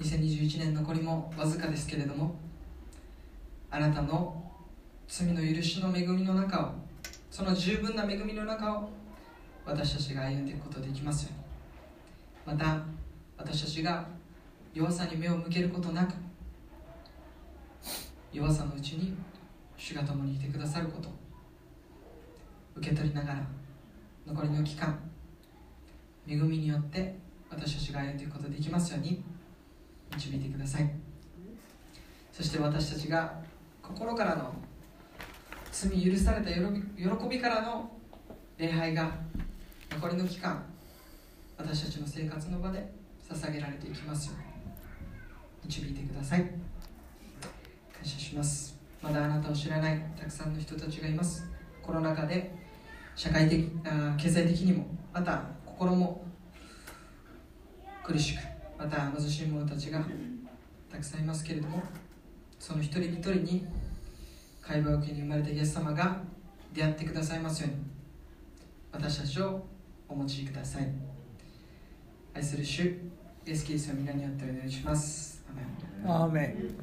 [0.00, 2.34] 2021年残りもわずかですけれども
[3.70, 4.42] あなたの
[5.06, 6.72] 罪の許しの恵みの中を
[7.30, 8.88] その十分な恵みの中を
[9.64, 11.30] 私たちが歩んでいくことできますよ
[12.46, 12.56] うに。
[12.56, 12.82] また
[13.40, 14.06] 私たちが
[14.74, 16.12] 弱さに目を向けることなく
[18.30, 19.14] 弱さのうちに
[19.78, 21.08] 主が共にいてくださること
[22.76, 23.46] 受け取りながら
[24.26, 25.00] 残りの期間
[26.28, 27.16] 恵みによって
[27.48, 29.24] 私たちが歩んでいくことができますように
[30.14, 30.90] 導いてください。
[32.30, 33.40] そして私たちが
[33.82, 34.52] 心からの
[35.72, 37.90] 罪許された喜び喜びからの
[38.58, 39.10] 礼拝が
[39.90, 40.62] 残りの期間
[41.56, 42.99] 私たちの生活の場で
[43.34, 44.50] 捧げられていきますように。
[45.64, 46.40] 導いてください。
[46.40, 46.50] 感
[48.02, 48.76] 謝します。
[49.02, 51.48] まだあなたを知らないたくさんの人たちがいます。
[51.82, 52.52] コロナ禍で
[53.14, 56.24] 社会的あ経済的にもまた心も
[58.02, 58.40] 苦しく
[58.78, 60.04] また貧しい者たちが
[60.90, 61.82] たくさんいますけれども
[62.58, 63.66] その一人一人に
[64.60, 66.20] 会話を受けに生まれたイエス様が
[66.72, 67.76] 出会ってくださいますように
[68.92, 69.64] 私たちを
[70.08, 70.88] お持ちください。
[72.34, 72.96] 愛する主
[73.50, 75.42] イエスキリストの皆によってお願いします。
[75.50, 76.14] アメン。
[76.14, 76.80] アーメン。